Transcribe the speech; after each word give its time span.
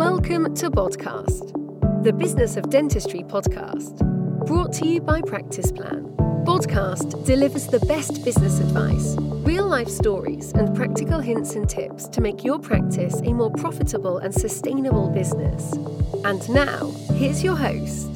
Welcome 0.00 0.54
to 0.54 0.70
Podcast, 0.70 1.52
the 2.02 2.10
Business 2.14 2.56
of 2.56 2.70
Dentistry 2.70 3.22
podcast, 3.22 3.98
brought 4.46 4.72
to 4.76 4.88
you 4.88 4.98
by 4.98 5.20
Practice 5.20 5.70
Plan. 5.70 6.04
Podcast 6.46 7.26
delivers 7.26 7.66
the 7.66 7.80
best 7.80 8.24
business 8.24 8.60
advice, 8.60 9.14
real 9.44 9.66
life 9.66 9.90
stories, 9.90 10.52
and 10.52 10.74
practical 10.74 11.20
hints 11.20 11.54
and 11.54 11.68
tips 11.68 12.08
to 12.08 12.22
make 12.22 12.42
your 12.42 12.58
practice 12.58 13.20
a 13.26 13.34
more 13.34 13.50
profitable 13.50 14.16
and 14.16 14.32
sustainable 14.32 15.10
business. 15.10 15.74
And 16.24 16.48
now, 16.48 16.90
here's 17.12 17.44
your 17.44 17.56
host. 17.56 18.08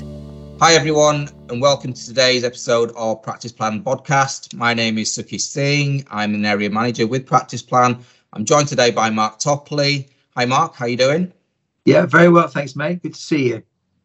Hi, 0.60 0.72
everyone, 0.72 1.28
and 1.50 1.60
welcome 1.60 1.92
to 1.92 2.06
today's 2.06 2.44
episode 2.44 2.92
of 2.96 3.22
Practice 3.22 3.52
Plan 3.52 3.84
Podcast. 3.84 4.54
My 4.54 4.72
name 4.72 4.96
is 4.96 5.14
Suki 5.14 5.38
Singh. 5.38 6.06
I'm 6.10 6.34
an 6.34 6.46
area 6.46 6.70
manager 6.70 7.06
with 7.06 7.26
Practice 7.26 7.60
Plan. 7.60 7.98
I'm 8.32 8.46
joined 8.46 8.68
today 8.68 8.90
by 8.90 9.10
Mark 9.10 9.38
Topley. 9.38 10.08
Hi, 10.34 10.46
Mark. 10.46 10.76
How 10.76 10.86
are 10.86 10.88
you 10.88 10.96
doing? 10.96 11.33
Yeah, 11.84 12.06
very 12.06 12.28
well, 12.28 12.48
thanks, 12.48 12.76
mate. 12.76 13.02
Good 13.02 13.14
to 13.14 13.20
see 13.20 13.48
you. 13.48 13.62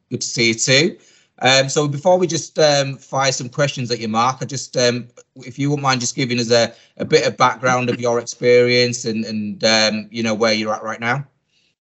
Good 0.10 0.22
to 0.22 0.28
see 0.28 0.50
you 0.50 0.54
too. 0.56 0.98
Um, 1.42 1.70
so 1.70 1.88
before 1.88 2.18
we 2.18 2.28
just 2.28 2.60
um, 2.60 2.98
fire 2.98 3.32
some 3.32 3.48
questions 3.48 3.90
at 3.92 4.00
you, 4.00 4.10
Mark, 4.10 4.40
I 4.42 4.46
just 4.46 4.76
um, 4.76 5.08
if 5.38 5.58
you 5.58 5.70
wouldn't 5.70 5.84
mind 5.84 6.02
just 6.02 6.16
giving 6.16 6.40
us 6.40 6.52
a, 6.52 6.74
a 6.98 7.06
bit 7.06 7.26
of 7.26 7.38
background 7.38 7.90
of 7.90 8.00
your 8.02 8.20
experience 8.20 9.06
and 9.06 9.24
and 9.24 9.64
um, 9.64 10.10
you 10.12 10.22
know 10.22 10.34
where 10.34 10.54
you're 10.54 10.74
at 10.74 10.84
right 10.84 11.00
now. 11.00 11.26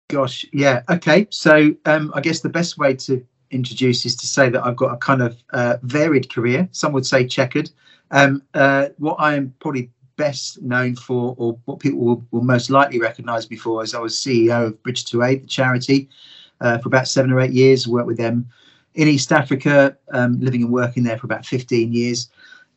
Gosh, 0.09 0.45
yeah, 0.52 0.82
okay. 0.90 1.27
So 1.30 1.74
um, 1.87 2.12
I 2.15 2.20
guess 2.20 2.40
the 2.40 2.51
best 2.51 2.76
way 2.76 2.95
to 2.96 3.24
introduce 3.51 4.04
is 4.04 4.15
to 4.16 4.26
say 4.26 4.51
that 4.51 4.65
I've 4.65 4.76
got 4.76 4.92
a 4.92 4.98
kind 4.98 5.23
of 5.23 5.42
uh, 5.51 5.78
varied 5.82 6.30
career. 6.30 6.68
Some 6.73 6.92
would 6.92 7.06
say 7.06 7.26
checkered. 7.26 7.70
Um, 8.10 8.42
uh, 8.54 8.90
what 8.98 9.16
I'm 9.18 9.54
probably 9.59 9.90
best 10.16 10.62
known 10.62 10.97
for, 10.97 11.34
or 11.38 11.59
what 11.65 11.80
people 11.80 12.01
will, 12.01 12.27
will 12.30 12.43
most 12.43 12.70
likely 12.70 12.98
recognise 12.98 13.51
me 13.51 13.57
for, 13.57 13.83
is 13.83 13.95
I 13.95 14.01
was 14.01 14.16
CEO 14.16 14.66
of 14.66 14.83
Bridge 14.83 15.05
to 15.07 15.23
Aid, 15.23 15.43
the 15.43 15.47
charity, 15.47 16.09
uh, 16.61 16.79
for 16.79 16.88
about 16.88 17.09
seven 17.09 17.30
or 17.33 17.41
eight 17.41 17.52
years. 17.52 17.87
Worked 17.87 18.07
with 18.07 18.16
them 18.16 18.48
in 18.95 19.09
East 19.09 19.33
Africa, 19.33 19.96
um, 20.13 20.40
living 20.40 20.63
and 20.63 20.73
working 20.73 21.02
there 21.05 21.18
for 21.18 21.27
about 21.27 21.45
15 21.46 21.93
years. 21.93 22.30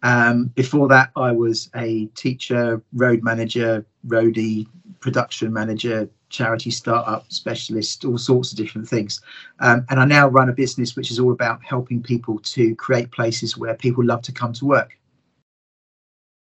Um, 0.04 0.46
before 0.56 0.88
that, 0.90 1.12
I 1.16 1.32
was 1.32 1.70
a 1.76 2.06
teacher, 2.08 2.82
road 2.94 3.24
manager, 3.24 3.86
roadie, 4.08 4.68
production 5.00 5.52
manager, 5.52 6.10
charity 6.30 6.72
startup 6.72 7.32
specialist, 7.32 8.06
all 8.06 8.18
sorts 8.18 8.52
of 8.52 8.58
different 8.58 8.88
things. 8.88 9.22
Um, 9.60 9.86
and 9.90 10.00
I 10.00 10.06
now 10.06 10.28
run 10.28 10.50
a 10.50 10.54
business 10.54 10.96
which 10.96 11.12
is 11.12 11.20
all 11.20 11.32
about 11.32 11.64
helping 11.64 12.02
people 12.02 12.40
to 12.40 12.76
create 12.76 13.12
places 13.12 13.58
where 13.58 13.74
people 13.76 14.06
love 14.06 14.22
to 14.24 14.32
come 14.32 14.54
to 14.54 14.66
work. 14.66 14.99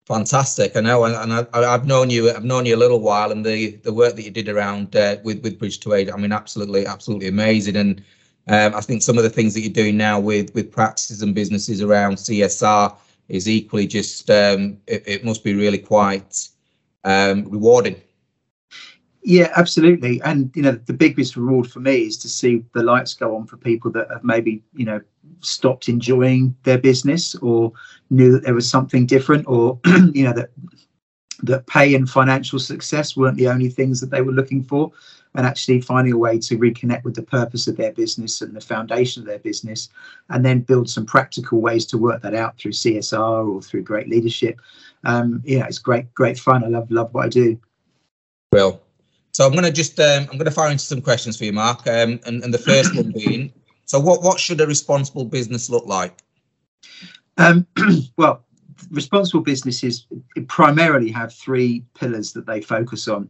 Fantastic. 0.07 0.75
I 0.75 0.81
know, 0.81 1.03
and 1.03 1.31
I, 1.53 1.71
have 1.71 1.85
known 1.85 2.09
you. 2.09 2.31
I've 2.31 2.43
known 2.43 2.65
you 2.65 2.75
a 2.75 2.77
little 2.77 2.99
while, 2.99 3.31
and 3.31 3.45
the 3.45 3.75
the 3.77 3.93
work 3.93 4.15
that 4.15 4.23
you 4.23 4.31
did 4.31 4.49
around 4.49 4.95
uh, 4.95 5.17
with 5.23 5.43
with 5.43 5.59
Bridge 5.59 5.79
to 5.81 5.93
Aid. 5.93 6.09
I 6.09 6.17
mean, 6.17 6.31
absolutely, 6.31 6.87
absolutely 6.87 7.27
amazing. 7.27 7.75
And 7.75 8.03
um, 8.47 8.73
I 8.75 8.81
think 8.81 9.03
some 9.03 9.17
of 9.17 9.23
the 9.23 9.29
things 9.29 9.53
that 9.53 9.61
you're 9.61 9.71
doing 9.71 9.97
now 9.97 10.19
with 10.19 10.53
with 10.55 10.71
practices 10.71 11.21
and 11.21 11.35
businesses 11.35 11.81
around 11.81 12.15
CSR 12.15 12.95
is 13.29 13.47
equally 13.47 13.85
just. 13.87 14.29
Um, 14.29 14.77
it, 14.87 15.03
it, 15.05 15.23
must 15.23 15.43
be 15.43 15.53
really 15.53 15.77
quite 15.77 16.47
um, 17.03 17.45
rewarding. 17.49 18.01
Yeah, 19.23 19.51
absolutely. 19.55 20.19
And 20.23 20.51
you 20.55 20.63
know, 20.63 20.71
the 20.71 20.93
biggest 20.93 21.35
reward 21.35 21.71
for 21.71 21.79
me 21.79 22.05
is 22.05 22.17
to 22.17 22.29
see 22.29 22.65
the 22.73 22.81
lights 22.81 23.13
go 23.13 23.35
on 23.35 23.45
for 23.45 23.57
people 23.57 23.91
that 23.91 24.09
have 24.11 24.23
maybe 24.23 24.63
you 24.73 24.85
know 24.85 24.99
stopped 25.41 25.89
enjoying 25.89 26.55
their 26.63 26.79
business 26.79 27.35
or 27.35 27.71
knew 28.09 28.31
that 28.31 28.43
there 28.43 28.55
was 28.55 28.69
something 28.69 29.05
different, 29.05 29.47
or 29.47 29.79
you 30.13 30.23
know 30.23 30.33
that 30.33 30.49
that 31.43 31.67
pay 31.67 31.93
and 31.95 32.09
financial 32.09 32.59
success 32.59 33.15
weren't 33.15 33.37
the 33.37 33.47
only 33.47 33.69
things 33.69 33.99
that 33.99 34.09
they 34.09 34.21
were 34.21 34.31
looking 34.31 34.63
for, 34.63 34.91
and 35.35 35.45
actually 35.45 35.81
finding 35.81 36.13
a 36.13 36.17
way 36.17 36.39
to 36.39 36.57
reconnect 36.57 37.03
with 37.03 37.15
the 37.15 37.21
purpose 37.21 37.67
of 37.67 37.77
their 37.77 37.93
business 37.93 38.41
and 38.41 38.55
the 38.55 38.61
foundation 38.61 39.21
of 39.21 39.27
their 39.27 39.39
business, 39.39 39.89
and 40.29 40.43
then 40.43 40.61
build 40.61 40.89
some 40.89 41.05
practical 41.05 41.61
ways 41.61 41.85
to 41.85 41.97
work 41.99 42.23
that 42.23 42.33
out 42.33 42.57
through 42.57 42.71
CSR 42.71 43.47
or 43.47 43.61
through 43.61 43.83
great 43.83 44.09
leadership. 44.09 44.59
Um, 45.03 45.43
yeah, 45.45 45.65
it's 45.67 45.77
great, 45.77 46.11
great 46.15 46.39
fun. 46.39 46.63
I 46.63 46.67
love 46.67 46.89
love 46.89 47.13
what 47.13 47.25
I 47.25 47.29
do. 47.29 47.59
Well, 48.51 48.81
so 49.31 49.45
I'm 49.45 49.51
going 49.51 49.63
to 49.63 49.71
just 49.71 49.99
um, 49.99 50.23
I'm 50.23 50.37
going 50.37 50.45
to 50.45 50.51
fire 50.51 50.71
into 50.71 50.83
some 50.83 51.01
questions 51.01 51.37
for 51.37 51.45
you, 51.45 51.53
Mark. 51.53 51.87
Um, 51.87 52.19
and, 52.25 52.43
and 52.43 52.53
the 52.53 52.57
first 52.57 52.95
one 52.95 53.11
being, 53.11 53.53
so 53.85 53.99
what 53.99 54.21
what 54.21 54.39
should 54.39 54.61
a 54.61 54.67
responsible 54.67 55.25
business 55.25 55.69
look 55.69 55.85
like? 55.85 56.21
Um, 57.37 57.65
well, 58.17 58.45
responsible 58.89 59.41
businesses 59.41 60.05
primarily 60.47 61.11
have 61.11 61.33
three 61.33 61.83
pillars 61.93 62.33
that 62.33 62.45
they 62.45 62.61
focus 62.61 63.07
on. 63.07 63.29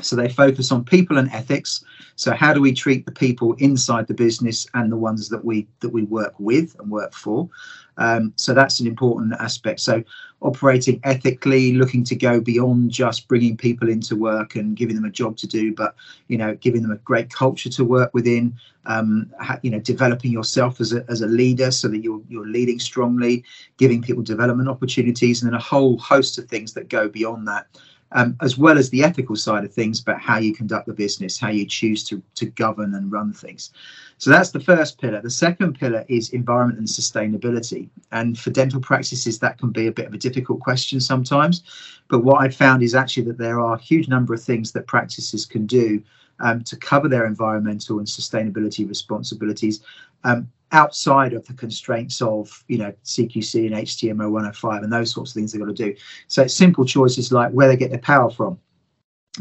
So 0.00 0.16
they 0.16 0.28
focus 0.28 0.72
on 0.72 0.84
people 0.84 1.18
and 1.18 1.30
ethics. 1.30 1.84
So 2.16 2.32
how 2.32 2.52
do 2.52 2.60
we 2.60 2.72
treat 2.72 3.06
the 3.06 3.12
people 3.12 3.54
inside 3.54 4.08
the 4.08 4.14
business 4.14 4.66
and 4.74 4.90
the 4.90 4.96
ones 4.96 5.28
that 5.28 5.44
we 5.44 5.68
that 5.80 5.90
we 5.90 6.02
work 6.02 6.34
with 6.38 6.76
and 6.80 6.90
work 6.90 7.12
for? 7.14 7.48
Um, 7.96 8.32
so 8.34 8.54
that's 8.54 8.80
an 8.80 8.88
important 8.88 9.34
aspect. 9.38 9.78
So 9.80 10.02
operating 10.40 11.00
ethically, 11.04 11.74
looking 11.74 12.02
to 12.04 12.16
go 12.16 12.40
beyond 12.40 12.90
just 12.90 13.28
bringing 13.28 13.56
people 13.56 13.88
into 13.88 14.16
work 14.16 14.56
and 14.56 14.76
giving 14.76 14.96
them 14.96 15.04
a 15.04 15.10
job 15.10 15.36
to 15.38 15.46
do, 15.46 15.72
but 15.72 15.94
you 16.26 16.36
know, 16.38 16.56
giving 16.56 16.82
them 16.82 16.90
a 16.90 16.96
great 16.96 17.30
culture 17.30 17.70
to 17.70 17.84
work 17.84 18.12
within. 18.14 18.54
Um, 18.86 19.32
you 19.62 19.70
know, 19.70 19.78
developing 19.78 20.32
yourself 20.32 20.80
as 20.80 20.92
a 20.92 21.04
as 21.08 21.20
a 21.20 21.26
leader 21.26 21.70
so 21.70 21.86
that 21.88 21.98
you're 21.98 22.20
you're 22.28 22.48
leading 22.48 22.80
strongly, 22.80 23.44
giving 23.76 24.02
people 24.02 24.24
development 24.24 24.68
opportunities, 24.68 25.40
and 25.40 25.52
then 25.52 25.58
a 25.58 25.62
whole 25.62 25.96
host 25.98 26.36
of 26.36 26.46
things 26.48 26.74
that 26.74 26.88
go 26.88 27.08
beyond 27.08 27.46
that 27.46 27.68
um, 28.12 28.36
as 28.40 28.56
well 28.56 28.78
as 28.78 28.90
the 28.90 29.02
ethical 29.02 29.36
side 29.36 29.64
of 29.64 29.72
things, 29.72 30.00
but 30.00 30.18
how 30.18 30.38
you 30.38 30.54
conduct 30.54 30.86
the 30.86 30.92
business, 30.92 31.38
how 31.38 31.48
you 31.50 31.66
choose 31.66 32.04
to, 32.04 32.22
to 32.36 32.46
govern 32.46 32.94
and 32.94 33.10
run 33.10 33.32
things. 33.32 33.72
So 34.18 34.30
that's 34.30 34.50
the 34.50 34.60
first 34.60 35.00
pillar. 35.00 35.20
The 35.20 35.30
second 35.30 35.78
pillar 35.78 36.04
is 36.08 36.30
environment 36.30 36.78
and 36.78 36.88
sustainability. 36.88 37.88
And 38.12 38.38
for 38.38 38.50
dental 38.50 38.80
practices, 38.80 39.38
that 39.40 39.58
can 39.58 39.70
be 39.70 39.88
a 39.88 39.92
bit 39.92 40.06
of 40.06 40.14
a 40.14 40.18
difficult 40.18 40.60
question 40.60 41.00
sometimes. 41.00 41.62
But 42.08 42.24
what 42.24 42.40
I've 42.40 42.54
found 42.54 42.82
is 42.82 42.94
actually 42.94 43.24
that 43.24 43.38
there 43.38 43.60
are 43.60 43.74
a 43.74 43.80
huge 43.80 44.08
number 44.08 44.32
of 44.34 44.42
things 44.42 44.72
that 44.72 44.86
practices 44.86 45.44
can 45.44 45.66
do 45.66 46.02
um, 46.40 46.62
to 46.64 46.76
cover 46.76 47.08
their 47.08 47.26
environmental 47.26 47.98
and 47.98 48.06
sustainability 48.06 48.88
responsibilities 48.88 49.80
um, 50.24 50.48
outside 50.74 51.32
of 51.32 51.46
the 51.46 51.54
constraints 51.54 52.20
of 52.20 52.64
you 52.68 52.76
know 52.76 52.92
CQC 53.04 53.66
and 53.66 53.76
HTM 53.86 54.16
01-05 54.16 54.82
and 54.82 54.92
those 54.92 55.12
sorts 55.12 55.30
of 55.30 55.34
things 55.34 55.52
they've 55.52 55.60
got 55.60 55.68
to 55.68 55.72
do. 55.72 55.94
So 56.28 56.42
it's 56.42 56.54
simple 56.54 56.84
choices 56.84 57.32
like 57.32 57.52
where 57.52 57.68
they 57.68 57.76
get 57.76 57.90
their 57.90 58.00
power 58.00 58.28
from, 58.28 58.58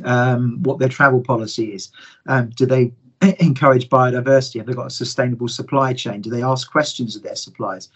um, 0.06 0.62
what 0.64 0.80
their 0.80 0.90
travel 0.90 1.22
policy 1.22 1.74
is, 1.74 1.90
um, 2.28 2.50
do 2.52 2.66
they 2.66 2.94
encourage 3.40 3.90
biodiversity? 3.90 4.60
Have 4.60 4.68
they 4.68 4.74
got 4.74 4.88
a 4.88 4.92
sustainable 4.92 5.48
supply 5.48 5.94
chain? 5.94 6.22
Do 6.22 6.30
they 6.30 6.44
ask 6.44 6.72
questions 6.72 7.16
of 7.16 7.24
their 7.24 7.36
suppliers? 7.36 7.90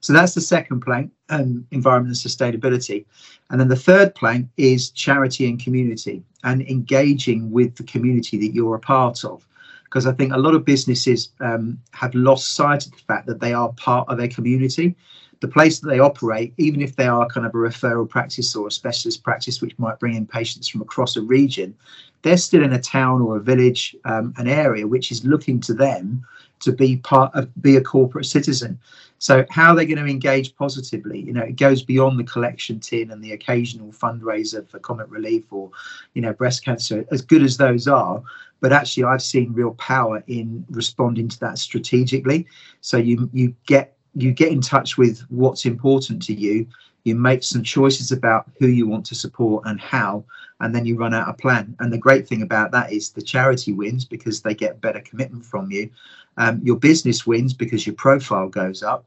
So 0.00 0.12
that's 0.12 0.34
the 0.34 0.40
second 0.40 0.80
plank, 0.80 1.10
um, 1.30 1.66
environment 1.70 2.14
and 2.14 2.32
sustainability. 2.32 3.06
And 3.50 3.58
then 3.58 3.68
the 3.68 3.76
third 3.76 4.14
plank 4.14 4.48
is 4.56 4.90
charity 4.90 5.48
and 5.48 5.58
community 5.58 6.22
and 6.44 6.62
engaging 6.62 7.50
with 7.50 7.74
the 7.76 7.84
community 7.84 8.36
that 8.38 8.54
you're 8.54 8.76
a 8.76 8.80
part 8.80 9.24
of 9.24 9.46
because 9.94 10.06
I 10.06 10.12
think 10.12 10.32
a 10.32 10.38
lot 10.38 10.56
of 10.56 10.64
businesses 10.64 11.28
um, 11.38 11.78
have 11.92 12.12
lost 12.16 12.54
sight 12.54 12.84
of 12.84 12.90
the 12.90 12.98
fact 13.06 13.28
that 13.28 13.38
they 13.38 13.52
are 13.52 13.72
part 13.74 14.08
of 14.08 14.18
their 14.18 14.26
community. 14.26 14.96
The 15.38 15.46
place 15.46 15.78
that 15.78 15.88
they 15.88 16.00
operate, 16.00 16.52
even 16.56 16.82
if 16.82 16.96
they 16.96 17.06
are 17.06 17.28
kind 17.28 17.46
of 17.46 17.54
a 17.54 17.58
referral 17.58 18.08
practice 18.08 18.56
or 18.56 18.66
a 18.66 18.72
specialist 18.72 19.22
practice, 19.22 19.62
which 19.62 19.78
might 19.78 20.00
bring 20.00 20.16
in 20.16 20.26
patients 20.26 20.66
from 20.66 20.82
across 20.82 21.14
a 21.16 21.22
region, 21.22 21.76
they're 22.22 22.36
still 22.36 22.64
in 22.64 22.72
a 22.72 22.80
town 22.80 23.22
or 23.22 23.36
a 23.36 23.40
village, 23.40 23.94
um, 24.04 24.34
an 24.36 24.48
area 24.48 24.84
which 24.84 25.12
is 25.12 25.24
looking 25.24 25.60
to 25.60 25.72
them 25.72 26.26
to 26.60 26.72
be 26.72 26.96
part 26.98 27.34
of, 27.34 27.50
be 27.62 27.76
a 27.76 27.80
corporate 27.80 28.26
citizen. 28.26 28.78
So 29.18 29.44
how 29.50 29.70
are 29.70 29.76
they 29.76 29.86
going 29.86 30.04
to 30.04 30.10
engage 30.10 30.54
positively? 30.56 31.20
You 31.20 31.32
know, 31.32 31.42
it 31.42 31.56
goes 31.56 31.82
beyond 31.82 32.18
the 32.18 32.24
collection 32.24 32.80
tin 32.80 33.10
and 33.10 33.22
the 33.22 33.32
occasional 33.32 33.90
fundraiser 33.92 34.68
for 34.68 34.78
comic 34.78 35.06
relief 35.08 35.44
or, 35.50 35.70
you 36.14 36.22
know, 36.22 36.32
breast 36.32 36.64
cancer. 36.64 37.04
As 37.10 37.22
good 37.22 37.42
as 37.42 37.56
those 37.56 37.88
are, 37.88 38.22
but 38.60 38.72
actually 38.72 39.04
I've 39.04 39.22
seen 39.22 39.52
real 39.52 39.74
power 39.74 40.22
in 40.26 40.64
responding 40.70 41.28
to 41.28 41.40
that 41.40 41.58
strategically. 41.58 42.46
So 42.80 42.96
you 42.96 43.28
you 43.32 43.54
get 43.66 43.96
you 44.14 44.32
get 44.32 44.52
in 44.52 44.60
touch 44.60 44.96
with 44.96 45.20
what's 45.28 45.66
important 45.66 46.22
to 46.22 46.34
you. 46.34 46.66
You 47.04 47.14
make 47.14 47.42
some 47.42 47.62
choices 47.62 48.12
about 48.12 48.50
who 48.58 48.66
you 48.66 48.86
want 48.86 49.04
to 49.06 49.14
support 49.14 49.64
and 49.66 49.78
how, 49.80 50.24
and 50.60 50.74
then 50.74 50.86
you 50.86 50.96
run 50.96 51.12
out 51.12 51.28
a 51.28 51.34
plan. 51.34 51.76
And 51.80 51.92
the 51.92 51.98
great 51.98 52.26
thing 52.26 52.40
about 52.40 52.70
that 52.72 52.92
is 52.92 53.10
the 53.10 53.20
charity 53.20 53.72
wins 53.72 54.04
because 54.06 54.40
they 54.40 54.54
get 54.54 54.80
better 54.80 55.00
commitment 55.00 55.44
from 55.44 55.70
you. 55.70 55.90
Um, 56.36 56.60
your 56.62 56.76
business 56.76 57.26
wins 57.26 57.52
because 57.54 57.86
your 57.86 57.94
profile 57.94 58.48
goes 58.48 58.82
up, 58.82 59.04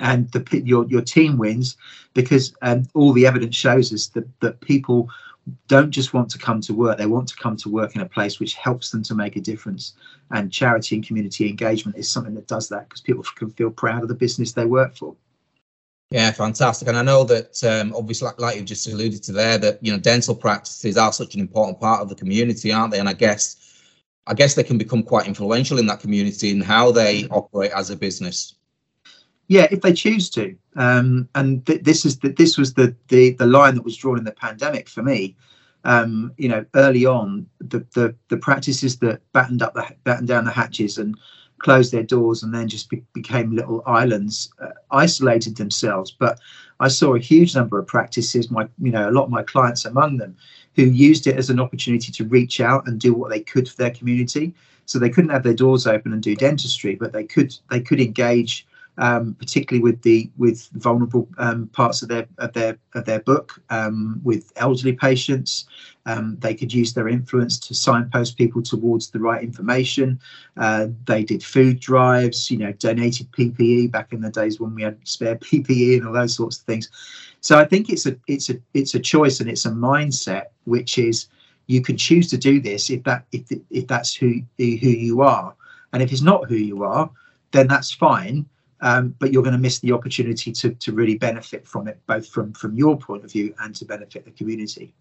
and 0.00 0.30
the 0.32 0.62
your 0.64 0.86
your 0.86 1.02
team 1.02 1.38
wins 1.38 1.76
because 2.14 2.54
um, 2.62 2.84
all 2.94 3.12
the 3.12 3.26
evidence 3.26 3.56
shows 3.56 3.92
us 3.92 4.08
that 4.08 4.26
that 4.40 4.60
people 4.60 5.08
don't 5.66 5.90
just 5.90 6.12
want 6.12 6.30
to 6.30 6.38
come 6.38 6.60
to 6.60 6.74
work 6.74 6.98
they 6.98 7.06
want 7.06 7.28
to 7.28 7.36
come 7.36 7.56
to 7.56 7.70
work 7.70 7.94
in 7.94 8.02
a 8.02 8.08
place 8.08 8.38
which 8.38 8.54
helps 8.54 8.90
them 8.90 9.02
to 9.02 9.14
make 9.14 9.36
a 9.36 9.40
difference. 9.40 9.94
And 10.30 10.52
charity 10.52 10.96
and 10.96 11.06
community 11.06 11.48
engagement 11.48 11.96
is 11.96 12.10
something 12.10 12.34
that 12.34 12.46
does 12.46 12.68
that 12.68 12.88
because 12.88 13.00
people 13.00 13.24
can 13.34 13.50
feel 13.50 13.70
proud 13.70 14.02
of 14.02 14.08
the 14.08 14.14
business 14.14 14.52
they 14.52 14.66
work 14.66 14.96
for. 14.96 15.14
Yeah 16.10 16.30
fantastic. 16.32 16.88
And 16.88 16.96
i 16.96 17.02
know 17.02 17.24
that 17.24 17.62
um, 17.64 17.94
obviously 17.94 18.26
like, 18.26 18.40
like 18.40 18.56
you 18.56 18.62
just 18.62 18.86
alluded 18.86 19.22
to 19.24 19.32
there 19.32 19.58
that 19.58 19.78
you 19.82 19.92
know 19.92 19.98
dental 19.98 20.34
practices 20.34 20.96
are 20.96 21.12
such 21.12 21.34
an 21.34 21.40
important 21.40 21.80
part 21.80 22.02
of 22.02 22.08
the 22.08 22.14
community 22.14 22.72
aren't 22.72 22.92
they? 22.92 22.98
And 22.98 23.08
i 23.08 23.14
guess 23.14 23.56
I 24.28 24.34
guess 24.34 24.54
they 24.54 24.62
can 24.62 24.78
become 24.78 25.02
quite 25.02 25.26
influential 25.26 25.78
in 25.78 25.86
that 25.86 26.00
community 26.00 26.50
and 26.50 26.62
how 26.62 26.92
they 26.92 27.26
operate 27.28 27.72
as 27.72 27.88
a 27.90 27.96
business. 27.96 28.54
Yeah, 29.48 29.66
if 29.70 29.80
they 29.80 29.94
choose 29.94 30.28
to, 30.30 30.54
um, 30.76 31.28
and 31.34 31.64
th- 31.64 31.82
this 31.82 32.04
is 32.04 32.18
the, 32.18 32.28
this 32.28 32.58
was 32.58 32.74
the, 32.74 32.94
the 33.08 33.30
the 33.30 33.46
line 33.46 33.74
that 33.74 33.84
was 33.84 33.96
drawn 33.96 34.18
in 34.18 34.24
the 34.24 34.32
pandemic 34.32 34.88
for 34.88 35.02
me. 35.02 35.34
Um, 35.84 36.32
you 36.36 36.48
know, 36.50 36.66
early 36.74 37.06
on, 37.06 37.46
the, 37.58 37.78
the 37.94 38.14
the 38.28 38.36
practices 38.36 38.98
that 38.98 39.22
battened 39.32 39.62
up 39.62 39.72
the 39.72 39.86
battened 40.04 40.28
down 40.28 40.44
the 40.44 40.50
hatches 40.50 40.98
and 40.98 41.16
closed 41.58 41.90
their 41.92 42.02
doors 42.02 42.42
and 42.42 42.54
then 42.54 42.68
just 42.68 42.90
be, 42.90 43.02
became 43.14 43.56
little 43.56 43.82
islands, 43.86 44.52
uh, 44.62 44.68
isolated 44.90 45.56
themselves. 45.56 46.10
But 46.10 46.38
I 46.80 46.88
saw 46.88 47.14
a 47.14 47.20
huge 47.20 47.54
number 47.54 47.78
of 47.78 47.86
practices, 47.86 48.50
my 48.50 48.68
you 48.80 48.92
know, 48.92 49.08
a 49.08 49.12
lot 49.12 49.24
of 49.24 49.30
my 49.30 49.42
clients 49.42 49.84
among 49.84 50.18
them, 50.18 50.36
who 50.76 50.84
used 50.84 51.26
it 51.26 51.36
as 51.36 51.50
an 51.50 51.58
opportunity 51.58 52.12
to 52.12 52.24
reach 52.24 52.60
out 52.60 52.86
and 52.86 53.00
do 53.00 53.12
what 53.12 53.30
they 53.30 53.40
could 53.40 53.68
for 53.68 53.76
their 53.76 53.90
community. 53.90 54.54
So 54.86 54.98
they 54.98 55.10
couldn't 55.10 55.30
have 55.30 55.42
their 55.42 55.54
doors 55.54 55.86
open 55.86 56.12
and 56.12 56.22
do 56.22 56.36
dentistry, 56.36 56.94
but 56.94 57.12
they 57.12 57.24
could 57.24 57.54
they 57.70 57.80
could 57.80 58.00
engage 58.00 58.66
um, 58.98 59.34
particularly 59.34 59.82
with 59.82 60.02
the 60.02 60.30
with 60.36 60.68
vulnerable 60.72 61.28
um, 61.38 61.68
parts 61.68 62.02
of 62.02 62.08
their 62.08 62.26
of 62.38 62.52
their 62.52 62.76
of 62.94 63.04
their 63.04 63.20
book 63.20 63.60
um, 63.70 64.20
with 64.24 64.52
elderly 64.56 64.92
patients. 64.92 65.66
Um, 66.04 66.36
they 66.40 66.54
could 66.54 66.72
use 66.72 66.94
their 66.94 67.08
influence 67.08 67.58
to 67.58 67.74
signpost 67.74 68.38
people 68.38 68.62
towards 68.62 69.10
the 69.10 69.18
right 69.18 69.42
information. 69.42 70.18
Uh, 70.56 70.88
they 71.06 71.22
did 71.22 71.44
food 71.44 71.80
drives, 71.80 72.50
you 72.50 72.58
know, 72.58 72.72
donated 72.72 73.30
PPE 73.32 73.90
back 73.90 74.12
in 74.12 74.20
the 74.20 74.30
days 74.30 74.58
when 74.58 74.74
we 74.74 74.82
had 74.82 74.98
spare 75.06 75.36
PPE 75.36 75.98
and 75.98 76.06
all 76.06 76.12
those 76.12 76.34
sorts 76.34 76.58
of 76.58 76.64
things. 76.64 76.90
So 77.40 77.58
I 77.58 77.64
think 77.64 77.90
it's 77.90 78.06
a 78.06 78.16
it's 78.26 78.50
a 78.50 78.54
it's 78.74 78.94
a 78.94 79.00
choice 79.00 79.40
and 79.40 79.48
it's 79.48 79.66
a 79.66 79.70
mindset 79.70 80.46
which 80.64 80.98
is 80.98 81.28
you 81.68 81.82
can 81.82 81.96
choose 81.96 82.28
to 82.30 82.38
do 82.38 82.60
this 82.60 82.90
if 82.90 83.04
that 83.04 83.24
if 83.30 83.52
if 83.70 83.86
that's 83.86 84.14
who 84.14 84.40
who 84.56 84.64
you 84.64 85.20
are, 85.20 85.54
and 85.92 86.02
if 86.02 86.10
it's 86.10 86.22
not 86.22 86.48
who 86.48 86.56
you 86.56 86.82
are, 86.82 87.08
then 87.52 87.68
that's 87.68 87.92
fine 87.92 88.44
um, 88.80 89.14
but 89.18 89.32
you're 89.32 89.42
going 89.42 89.54
to 89.54 89.60
miss 89.60 89.78
the 89.80 89.92
opportunity 89.92 90.52
to 90.52 90.70
to 90.70 90.92
really 90.92 91.16
benefit 91.16 91.66
from 91.66 91.88
it, 91.88 92.00
both 92.06 92.26
from 92.28 92.52
from 92.52 92.76
your 92.76 92.96
point 92.96 93.24
of 93.24 93.32
view 93.32 93.54
and 93.60 93.74
to 93.76 93.84
benefit 93.84 94.24
the 94.24 94.30
community. 94.30 94.94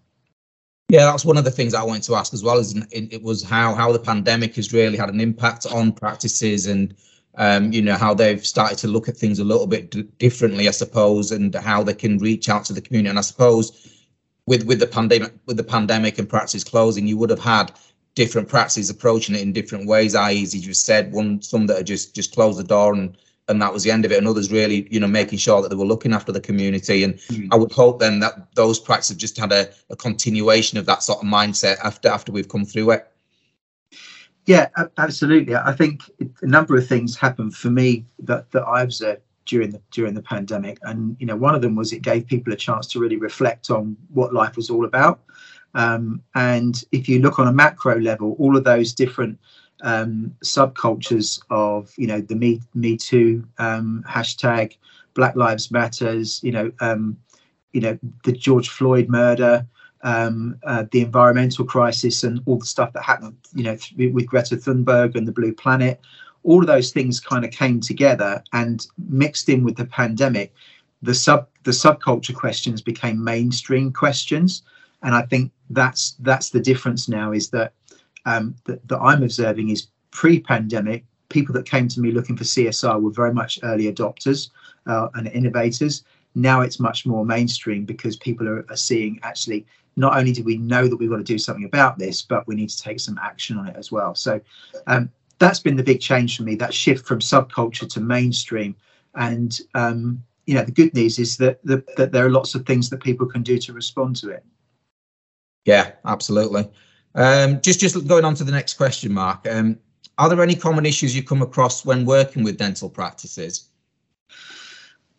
Yeah, 0.90 1.06
that's 1.06 1.26
one 1.26 1.38
of 1.38 1.44
the 1.44 1.52
things 1.52 1.74
I 1.74 1.84
wanted 1.84 2.04
to 2.04 2.16
ask 2.16 2.34
as 2.34 2.44
well. 2.44 2.58
Is 2.58 2.76
it 2.92 3.22
was 3.22 3.44
how 3.44 3.76
how 3.76 3.92
the 3.92 4.00
pandemic 4.00 4.56
has 4.56 4.74
really 4.74 4.98
had 4.98 5.10
an 5.10 5.20
impact 5.20 5.66
on 5.66 5.92
practices 5.92 6.68
and 6.68 6.96
um, 7.36 7.72
you 7.72 7.82
know 7.82 7.96
how 7.96 8.14
they've 8.14 8.46
started 8.46 8.78
to 8.80 8.88
look 8.88 9.08
at 9.08 9.18
things 9.18 9.40
a 9.40 9.44
little 9.44 9.68
bit 9.68 9.92
d- 9.92 10.08
differently, 10.18 10.68
I 10.68 10.72
suppose, 10.72 11.32
and 11.32 11.54
how 11.54 11.84
they 11.84 11.94
can 11.94 12.18
reach 12.20 12.50
out 12.50 12.66
to 12.66 12.74
the 12.74 12.82
community. 12.82 13.10
And 13.10 13.20
I 13.20 13.24
suppose 13.24 13.96
with 14.48 14.66
with 14.66 14.80
the 14.80 14.88
pandemic 14.88 15.34
with 15.46 15.58
the 15.58 15.64
pandemic 15.64 16.18
and 16.18 16.28
practice 16.28 16.64
closing, 16.64 17.06
you 17.06 17.18
would 17.18 17.30
have 17.30 17.40
had 17.40 17.74
different 18.16 18.48
practices 18.48 18.90
approaching 18.90 19.36
it 19.36 19.42
in 19.42 19.54
different 19.54 19.88
ways. 19.88 20.16
I.e., 20.16 20.42
as 20.42 20.66
you 20.66 20.74
said, 20.74 21.12
one 21.12 21.42
some 21.42 21.68
that 21.68 21.80
are 21.80 21.84
just 21.84 22.16
just 22.16 22.34
close 22.34 22.58
the 22.58 22.64
door 22.64 22.94
and 22.94 23.16
and 23.48 23.62
that 23.62 23.72
was 23.72 23.84
the 23.84 23.92
end 23.92 24.06
of 24.06 24.12
it. 24.12 24.18
And 24.18 24.28
others 24.28 24.52
really, 24.52 24.88
you 24.92 25.00
know, 25.00 25.08
making 25.08 25.40
sure 25.40 25.62
that 25.62 25.70
they 25.70 25.76
were 25.76 25.86
looking 25.86 26.14
after 26.14 26.32
the 26.32 26.42
community. 26.42 27.04
And 27.04 27.16
mm. 27.16 27.48
I 27.52 27.56
would 27.56 27.72
hope 27.72 28.00
then 28.00 28.20
that 28.20 28.54
those 28.56 28.80
practices 28.80 29.18
just 29.18 29.38
had 29.38 29.52
a, 29.52 29.70
a 29.90 29.96
continuation 29.96 30.78
of 30.78 30.86
that 30.86 31.04
sort 31.04 31.20
of 31.20 31.26
mindset 31.26 31.78
after 31.84 32.10
after 32.10 32.32
we've 32.32 32.50
come 32.50 32.66
through 32.66 32.92
it. 32.92 33.08
Yeah, 34.46 34.70
absolutely. 34.98 35.56
I 35.56 35.74
think 35.74 36.04
a 36.42 36.48
number 36.48 36.78
of 36.78 36.88
things 36.88 37.18
happened 37.18 37.54
for 37.54 37.70
me 37.70 38.06
that 38.20 38.50
that 38.52 38.64
I 38.64 38.82
observed 38.82 39.22
during 39.46 39.72
the 39.72 39.82
during 39.92 40.14
the 40.14 40.22
pandemic, 40.22 40.78
and 40.84 41.18
you 41.20 41.26
know, 41.26 41.36
one 41.36 41.56
of 41.56 41.62
them 41.62 41.76
was 41.76 41.92
it 41.92 42.02
gave 42.02 42.28
people 42.28 42.54
a 42.54 42.56
chance 42.56 42.88
to 42.88 43.00
really 43.00 43.18
reflect 43.18 43.70
on 43.70 43.98
what 44.14 44.34
life 44.34 44.56
was 44.56 44.70
all 44.70 44.86
about. 44.86 45.20
Um, 45.74 46.22
and 46.34 46.82
if 46.92 47.10
you 47.10 47.20
look 47.20 47.40
on 47.40 47.48
a 47.48 47.54
macro 47.54 48.00
level, 48.00 48.36
all 48.40 48.56
of 48.56 48.64
those 48.64 48.94
different 48.94 49.38
um, 49.82 50.36
subcultures 50.44 51.42
of 51.50 51.94
you 51.98 52.08
know 52.08 52.22
the 52.22 52.36
Me 52.36 52.62
Me 52.74 52.98
Too 52.98 53.46
um, 53.58 54.04
hashtag, 54.08 54.76
Black 55.14 55.36
Lives 55.36 55.72
Matters, 55.72 56.40
you 56.44 56.52
know, 56.52 56.72
um, 56.80 57.18
you 57.74 57.82
know 57.82 57.98
the 58.24 58.32
George 58.32 58.70
Floyd 58.70 59.10
murder, 59.10 59.66
um, 60.02 60.58
uh, 60.64 60.86
the 60.92 61.02
environmental 61.02 61.66
crisis, 61.66 62.24
and 62.24 62.42
all 62.46 62.58
the 62.58 62.66
stuff 62.66 62.94
that 62.94 63.04
happened, 63.04 63.38
you 63.54 63.64
know, 63.64 63.76
th- 63.76 64.14
with 64.14 64.28
Greta 64.28 64.56
Thunberg 64.56 65.16
and 65.16 65.28
the 65.28 65.32
Blue 65.32 65.54
Planet. 65.54 66.00
All 66.44 66.62
of 66.62 66.68
those 66.68 66.92
things 66.92 67.20
kind 67.20 67.44
of 67.44 67.52
came 67.52 67.82
together 67.82 68.42
and 68.54 68.88
mixed 69.10 69.50
in 69.50 69.64
with 69.64 69.76
the 69.76 69.86
pandemic. 69.86 70.54
The 71.02 71.14
sub 71.14 71.48
the 71.64 71.72
subculture 71.72 72.34
questions 72.34 72.82
became 72.82 73.24
mainstream 73.24 73.92
questions, 73.92 74.64
and 75.04 75.14
I 75.14 75.24
think 75.24 75.52
that's 75.70 76.16
that's 76.20 76.50
the 76.50 76.60
difference 76.60 77.08
now. 77.08 77.32
Is 77.32 77.50
that 77.50 77.74
um, 78.28 78.56
that, 78.66 78.86
that 78.90 79.00
I'm 79.00 79.24
observing 79.24 79.70
is 79.70 79.88
pre-pandemic, 80.12 81.06
people 81.30 81.54
that 81.54 81.66
came 81.66 81.88
to 81.88 82.00
me 82.02 82.12
looking 82.12 82.38
for 82.38 82.44
CSR 82.44 83.02
were 83.02 83.12
very 83.12 83.34
much 83.34 83.58
early 83.64 83.92
adopters 83.92 84.50
uh, 84.86 85.08
and 85.16 85.28
innovators. 85.28 86.04
Now 86.36 86.62
it's 86.62 86.80
much 86.80 87.06
more 87.06 87.26
mainstream 87.26 87.86
because 87.86 88.18
people 88.18 88.48
are, 88.48 88.66
are 88.70 88.76
seeing 88.76 89.20
actually 89.24 89.66
not 89.96 90.16
only 90.16 90.34
do 90.34 90.44
we 90.44 90.58
know 90.58 90.88
that 90.88 90.98
we've 90.98 91.10
got 91.10 91.18
to 91.18 91.24
do 91.24 91.40
something 91.40 91.64
about 91.64 91.98
this, 91.98 92.22
but 92.22 92.46
we 92.48 92.56
need 92.56 92.70
to 92.70 92.82
take 92.82 93.00
some 93.00 93.18
action 93.18 93.58
on 93.58 93.68
it 93.68 93.76
as 93.78 93.92
well. 93.92 94.14
So 94.14 94.40
um, 94.86 95.10
that's 95.40 95.60
been 95.60 95.78
the 95.78 95.84
big 95.84 96.02
change 96.02 96.38
for 96.38 96.44
me, 96.44 96.56
that 96.56 96.74
shift 96.74 97.08
from 97.08 97.20
subculture 97.20 97.90
to 97.90 98.02
mainstream. 98.02 98.76
And 99.16 99.60
um, 99.74 100.22
you 100.46 100.54
know, 100.54 100.64
the 100.64 100.72
good 100.72 100.94
news 100.94 101.18
is 101.18 101.38
that, 101.38 101.60
that 101.64 102.12
there 102.12 102.26
are 102.26 102.30
lots 102.30 102.56
of 102.56 102.66
things 102.66 102.90
that 102.90 103.02
people 103.02 103.26
can 103.26 103.42
do 103.42 103.58
to 103.58 103.74
respond 103.74 104.18
to 104.18 104.30
it. 104.30 104.46
Yeah, 105.66 105.92
absolutely. 106.06 106.70
Um, 107.18 107.60
just 107.62 107.80
just 107.80 108.08
going 108.08 108.24
on 108.24 108.36
to 108.36 108.44
the 108.44 108.52
next 108.52 108.76
question, 108.76 109.12
Mark. 109.12 109.48
Um, 109.50 109.78
are 110.20 110.30
there 110.30 110.42
any 110.42 110.56
common 110.56 110.86
issues 110.86 111.16
you 111.16 111.24
come 111.24 111.42
across 111.42 111.84
when 111.84 112.06
working 112.06 112.44
with 112.44 112.58
dental 112.58 112.90
practices? 112.90 113.70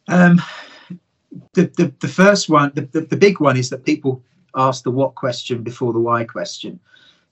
Um, 0.06 0.40
the, 1.52 1.70
the, 1.76 1.92
the 2.00 2.08
first 2.08 2.48
one, 2.48 2.72
the, 2.74 2.82
the, 2.82 3.02
the, 3.02 3.16
big 3.16 3.40
one 3.40 3.56
is 3.56 3.68
that 3.70 3.84
people 3.84 4.22
ask 4.56 4.82
the 4.82 4.90
what 4.90 5.14
question 5.14 5.62
before 5.62 5.92
the 5.92 5.98
why 5.98 6.24
question. 6.24 6.80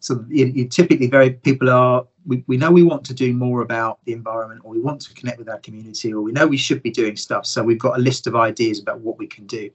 So 0.00 0.24
you, 0.28 0.46
you 0.46 0.68
typically 0.68 1.06
very 1.06 1.30
people 1.30 1.70
are 1.70 2.04
we, 2.26 2.44
we 2.48 2.56
know 2.56 2.70
we 2.70 2.82
want 2.82 3.04
to 3.06 3.14
do 3.14 3.32
more 3.32 3.62
about 3.62 4.00
the 4.04 4.12
environment 4.12 4.62
or 4.64 4.72
we 4.72 4.80
want 4.80 5.00
to 5.02 5.14
connect 5.14 5.38
with 5.38 5.48
our 5.48 5.58
community 5.60 6.12
or 6.12 6.20
we 6.20 6.32
know 6.32 6.46
we 6.46 6.56
should 6.56 6.82
be 6.82 6.90
doing 6.90 7.16
stuff. 7.16 7.46
So 7.46 7.62
we've 7.62 7.78
got 7.78 7.98
a 7.98 8.02
list 8.02 8.26
of 8.26 8.34
ideas 8.34 8.80
about 8.80 9.00
what 9.00 9.16
we 9.16 9.28
can 9.28 9.46
do. 9.46 9.70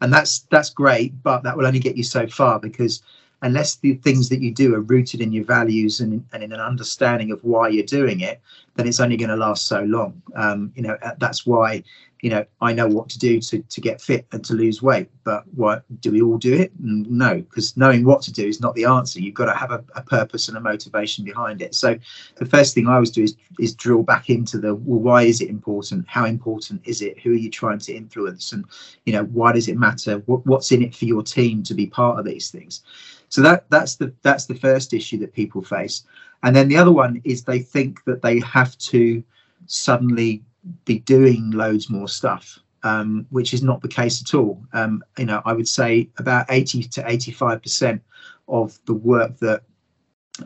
And 0.00 0.12
that's 0.12 0.40
that's 0.50 0.70
great, 0.70 1.22
but 1.22 1.42
that 1.42 1.56
will 1.56 1.66
only 1.66 1.78
get 1.78 1.96
you 1.96 2.04
so 2.04 2.26
far 2.26 2.58
because 2.58 3.02
unless 3.42 3.76
the 3.76 3.94
things 3.94 4.28
that 4.28 4.40
you 4.40 4.52
do 4.52 4.74
are 4.74 4.80
rooted 4.80 5.20
in 5.20 5.32
your 5.32 5.44
values 5.44 6.00
and, 6.00 6.24
and 6.32 6.42
in 6.42 6.52
an 6.52 6.60
understanding 6.60 7.32
of 7.32 7.42
why 7.42 7.68
you're 7.68 7.84
doing 7.84 8.20
it, 8.20 8.40
then 8.74 8.86
it's 8.86 9.00
only 9.00 9.16
going 9.16 9.30
to 9.30 9.36
last 9.36 9.66
so 9.66 9.82
long. 9.82 10.20
Um, 10.34 10.72
you 10.74 10.82
know, 10.82 10.96
uh, 11.02 11.12
that's 11.18 11.46
why, 11.46 11.82
you 12.22 12.30
know, 12.30 12.44
I 12.60 12.72
know 12.72 12.86
what 12.86 13.08
to 13.10 13.18
do 13.18 13.40
to, 13.40 13.62
to 13.62 13.80
get 13.80 14.00
fit 14.00 14.26
and 14.32 14.44
to 14.44 14.54
lose 14.54 14.82
weight. 14.82 15.08
But 15.24 15.44
what 15.54 15.84
do 16.00 16.12
we 16.12 16.20
all 16.20 16.38
do 16.38 16.54
it? 16.54 16.70
Mm, 16.82 17.08
no, 17.08 17.36
because 17.36 17.76
knowing 17.76 18.04
what 18.04 18.22
to 18.22 18.32
do 18.32 18.46
is 18.46 18.60
not 18.60 18.74
the 18.74 18.84
answer. 18.84 19.20
You've 19.20 19.34
got 19.34 19.46
to 19.46 19.54
have 19.54 19.70
a, 19.70 19.82
a, 19.94 20.02
purpose 20.02 20.48
and 20.48 20.56
a 20.56 20.60
motivation 20.60 21.24
behind 21.24 21.62
it. 21.62 21.74
So 21.74 21.98
the 22.36 22.46
first 22.46 22.74
thing 22.74 22.88
I 22.88 22.94
always 22.94 23.10
do 23.10 23.22
is, 23.22 23.36
is 23.58 23.74
drill 23.74 24.02
back 24.02 24.28
into 24.28 24.58
the 24.58 24.74
well, 24.74 25.00
why 25.00 25.22
is 25.22 25.40
it 25.40 25.48
important? 25.48 26.06
How 26.08 26.26
important 26.26 26.82
is 26.84 27.00
it? 27.00 27.18
Who 27.20 27.30
are 27.30 27.36
you 27.36 27.50
trying 27.50 27.78
to 27.80 27.94
influence? 27.94 28.52
And, 28.52 28.64
you 29.06 29.12
know, 29.12 29.24
why 29.24 29.52
does 29.52 29.68
it 29.68 29.78
matter? 29.78 30.18
What, 30.26 30.44
what's 30.46 30.72
in 30.72 30.82
it 30.82 30.94
for 30.94 31.06
your 31.06 31.22
team 31.22 31.62
to 31.64 31.74
be 31.74 31.86
part 31.86 32.18
of 32.18 32.24
these 32.24 32.50
things? 32.50 32.82
So 33.28 33.42
that 33.42 33.70
that's 33.70 33.94
the 33.94 34.12
that's 34.22 34.46
the 34.46 34.56
first 34.56 34.92
issue 34.92 35.18
that 35.18 35.32
people 35.32 35.62
face. 35.62 36.02
And 36.42 36.56
then 36.56 36.68
the 36.68 36.76
other 36.76 36.90
one 36.90 37.20
is 37.24 37.44
they 37.44 37.60
think 37.60 38.02
that 38.04 38.22
they 38.22 38.40
have 38.40 38.76
to 38.78 39.22
suddenly 39.66 40.42
be 40.84 40.98
doing 41.00 41.50
loads 41.50 41.90
more 41.90 42.08
stuff, 42.08 42.58
um, 42.82 43.26
which 43.30 43.54
is 43.54 43.62
not 43.62 43.80
the 43.80 43.88
case 43.88 44.22
at 44.22 44.34
all. 44.34 44.62
Um, 44.72 45.02
you 45.18 45.26
know, 45.26 45.42
I 45.44 45.52
would 45.52 45.68
say 45.68 46.08
about 46.18 46.46
80 46.48 46.84
to 46.84 47.10
85 47.10 47.62
percent 47.62 48.02
of 48.48 48.78
the 48.86 48.94
work 48.94 49.38
that 49.38 49.62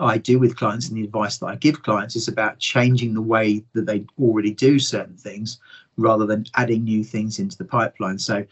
I 0.01 0.19
do 0.19 0.39
with 0.39 0.57
clients 0.57 0.89
and 0.89 0.97
the 0.97 1.05
advice 1.05 1.39
that 1.39 1.47
I 1.47 1.57
give 1.57 1.83
clients 1.83 2.17
is 2.17 2.29
about 2.29 2.59
changing 2.59 3.15
the 3.15 3.23
way 3.23 3.65
that 3.75 3.87
they 3.87 4.05
already 4.21 4.53
do 4.53 4.79
certain 4.79 5.17
things 5.17 5.59
rather 5.97 6.27
than 6.27 6.47
adding 6.57 6.85
new 6.85 7.05
things 7.05 7.39
into 7.39 7.57
the 7.57 7.65
pipeline. 7.65 8.19
So, 8.19 8.45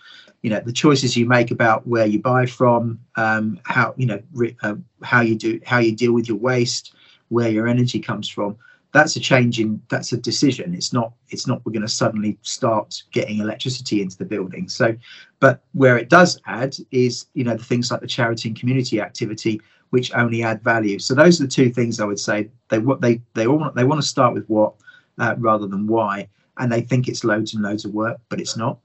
you 0.43 0.51
know, 0.51 0.61
the 0.61 0.73
choices 0.73 1.17
you 1.17 1.27
make 1.27 1.51
about 1.51 1.87
where 1.87 2.07
you 2.07 2.21
buy 2.21 2.47
from, 2.47 3.01
um, 3.17 3.61
how 3.65 3.95
you 3.97 4.07
know 4.07 4.23
re, 4.33 4.57
uh, 4.63 4.77
how 5.03 5.21
you 5.21 5.37
do 5.37 5.61
how 5.65 5.79
you 5.79 5.93
deal 5.95 6.13
with 6.13 6.29
your 6.29 6.39
waste, 6.39 6.95
where 7.29 7.49
your 7.49 7.67
energy 7.67 7.99
comes 7.99 8.29
from. 8.29 8.57
That's 8.93 9.17
a 9.17 9.21
change 9.21 9.59
in 9.59 9.81
that's 9.89 10.13
a 10.13 10.19
decision. 10.19 10.75
It's 10.75 10.93
not 10.93 11.13
it's 11.31 11.47
not 11.47 11.65
we're 11.65 11.73
going 11.73 11.83
to 11.83 11.89
suddenly 11.89 12.39
start 12.43 13.03
getting 13.11 13.39
electricity 13.39 14.03
into 14.03 14.19
the 14.19 14.25
building. 14.27 14.69
So, 14.69 14.95
but 15.41 15.63
where 15.73 15.97
it 15.97 16.11
does 16.11 16.39
add 16.47 16.77
is 16.91 17.27
you 17.35 17.45
know 17.45 17.57
the 17.57 17.65
things 17.65 17.91
like 17.91 18.03
the 18.03 18.07
charity 18.07 18.49
and 18.49 18.59
community 18.59 19.01
activity 19.01 19.61
which 19.91 20.13
only 20.15 20.43
add 20.43 20.63
value. 20.63 20.99
So 20.99 21.15
those 21.15 21.39
are 21.41 21.45
the 21.45 21.51
two 21.51 21.71
things 21.71 22.01
I 22.01 22.07
would 22.07 22.19
say. 22.19 22.51
They 22.69 22.79
what 22.79 23.01
they 23.01 23.21
they 23.35 23.47
all 23.47 23.59
want, 23.59 23.75
they 23.75 23.85
want 23.85 24.01
to 24.01 24.07
start 24.07 24.35
with 24.35 24.47
what 24.49 24.75
uh, 25.19 25.35
rather 25.39 25.67
than 25.67 25.87
why, 25.87 26.29
and 26.59 26.71
they 26.71 26.83
think 26.83 27.09
it's 27.09 27.25
loads 27.25 27.55
and 27.55 27.63
loads 27.63 27.85
of 27.85 27.93
work, 27.93 28.19
but 28.29 28.41
it's 28.41 28.57
not. 28.57 28.79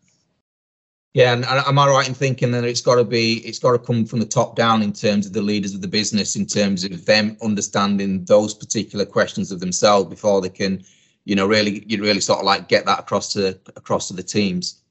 Yeah, 1.17 1.33
and, 1.33 1.45
am 1.45 1.79
I 1.79 1.87
right 1.87 2.07
in 2.07 2.13
thinking 2.13 2.51
that 2.51 2.63
it's 2.63 2.81
got 2.81 2.97
to 2.97 3.03
be 3.03 3.39
it's 3.39 3.57
got 3.57 3.71
to 3.71 3.79
come 3.79 4.05
from 4.05 4.19
the 4.19 4.25
top 4.27 4.55
down 4.55 4.83
in 4.83 4.93
terms 4.93 5.25
of 5.25 5.33
the 5.33 5.41
leaders 5.41 5.73
of 5.73 5.81
the 5.81 5.87
business, 5.87 6.35
in 6.35 6.45
terms 6.45 6.83
of 6.83 7.05
them 7.05 7.35
understanding 7.41 8.23
those 8.25 8.53
particular 8.53 9.03
questions 9.03 9.51
of 9.51 9.59
themselves 9.59 10.07
before 10.11 10.41
they 10.41 10.49
can, 10.49 10.83
you 11.25 11.33
know, 11.33 11.47
really 11.47 11.83
you 11.87 11.99
really 12.03 12.19
sort 12.19 12.37
of 12.37 12.45
like 12.45 12.67
get 12.67 12.85
that 12.85 12.99
across 12.99 13.33
to 13.33 13.59
across 13.75 14.09
to 14.09 14.13
the 14.13 14.21
teams. 14.21 14.83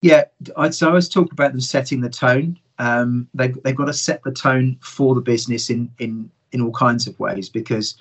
Yeah, 0.00 0.24
I'd 0.56 0.74
so 0.74 0.88
I 0.88 0.94
was 0.94 1.10
talk 1.10 1.30
about 1.30 1.52
them 1.52 1.60
setting 1.60 2.00
the 2.00 2.08
tone. 2.08 2.58
Um, 2.78 3.28
they 3.34 3.48
they've 3.48 3.76
got 3.76 3.84
to 3.88 3.92
set 3.92 4.22
the 4.22 4.32
tone 4.32 4.78
for 4.80 5.14
the 5.14 5.20
business 5.20 5.68
in 5.68 5.90
in 5.98 6.30
in 6.52 6.62
all 6.62 6.72
kinds 6.72 7.06
of 7.06 7.20
ways 7.20 7.50
because 7.50 7.96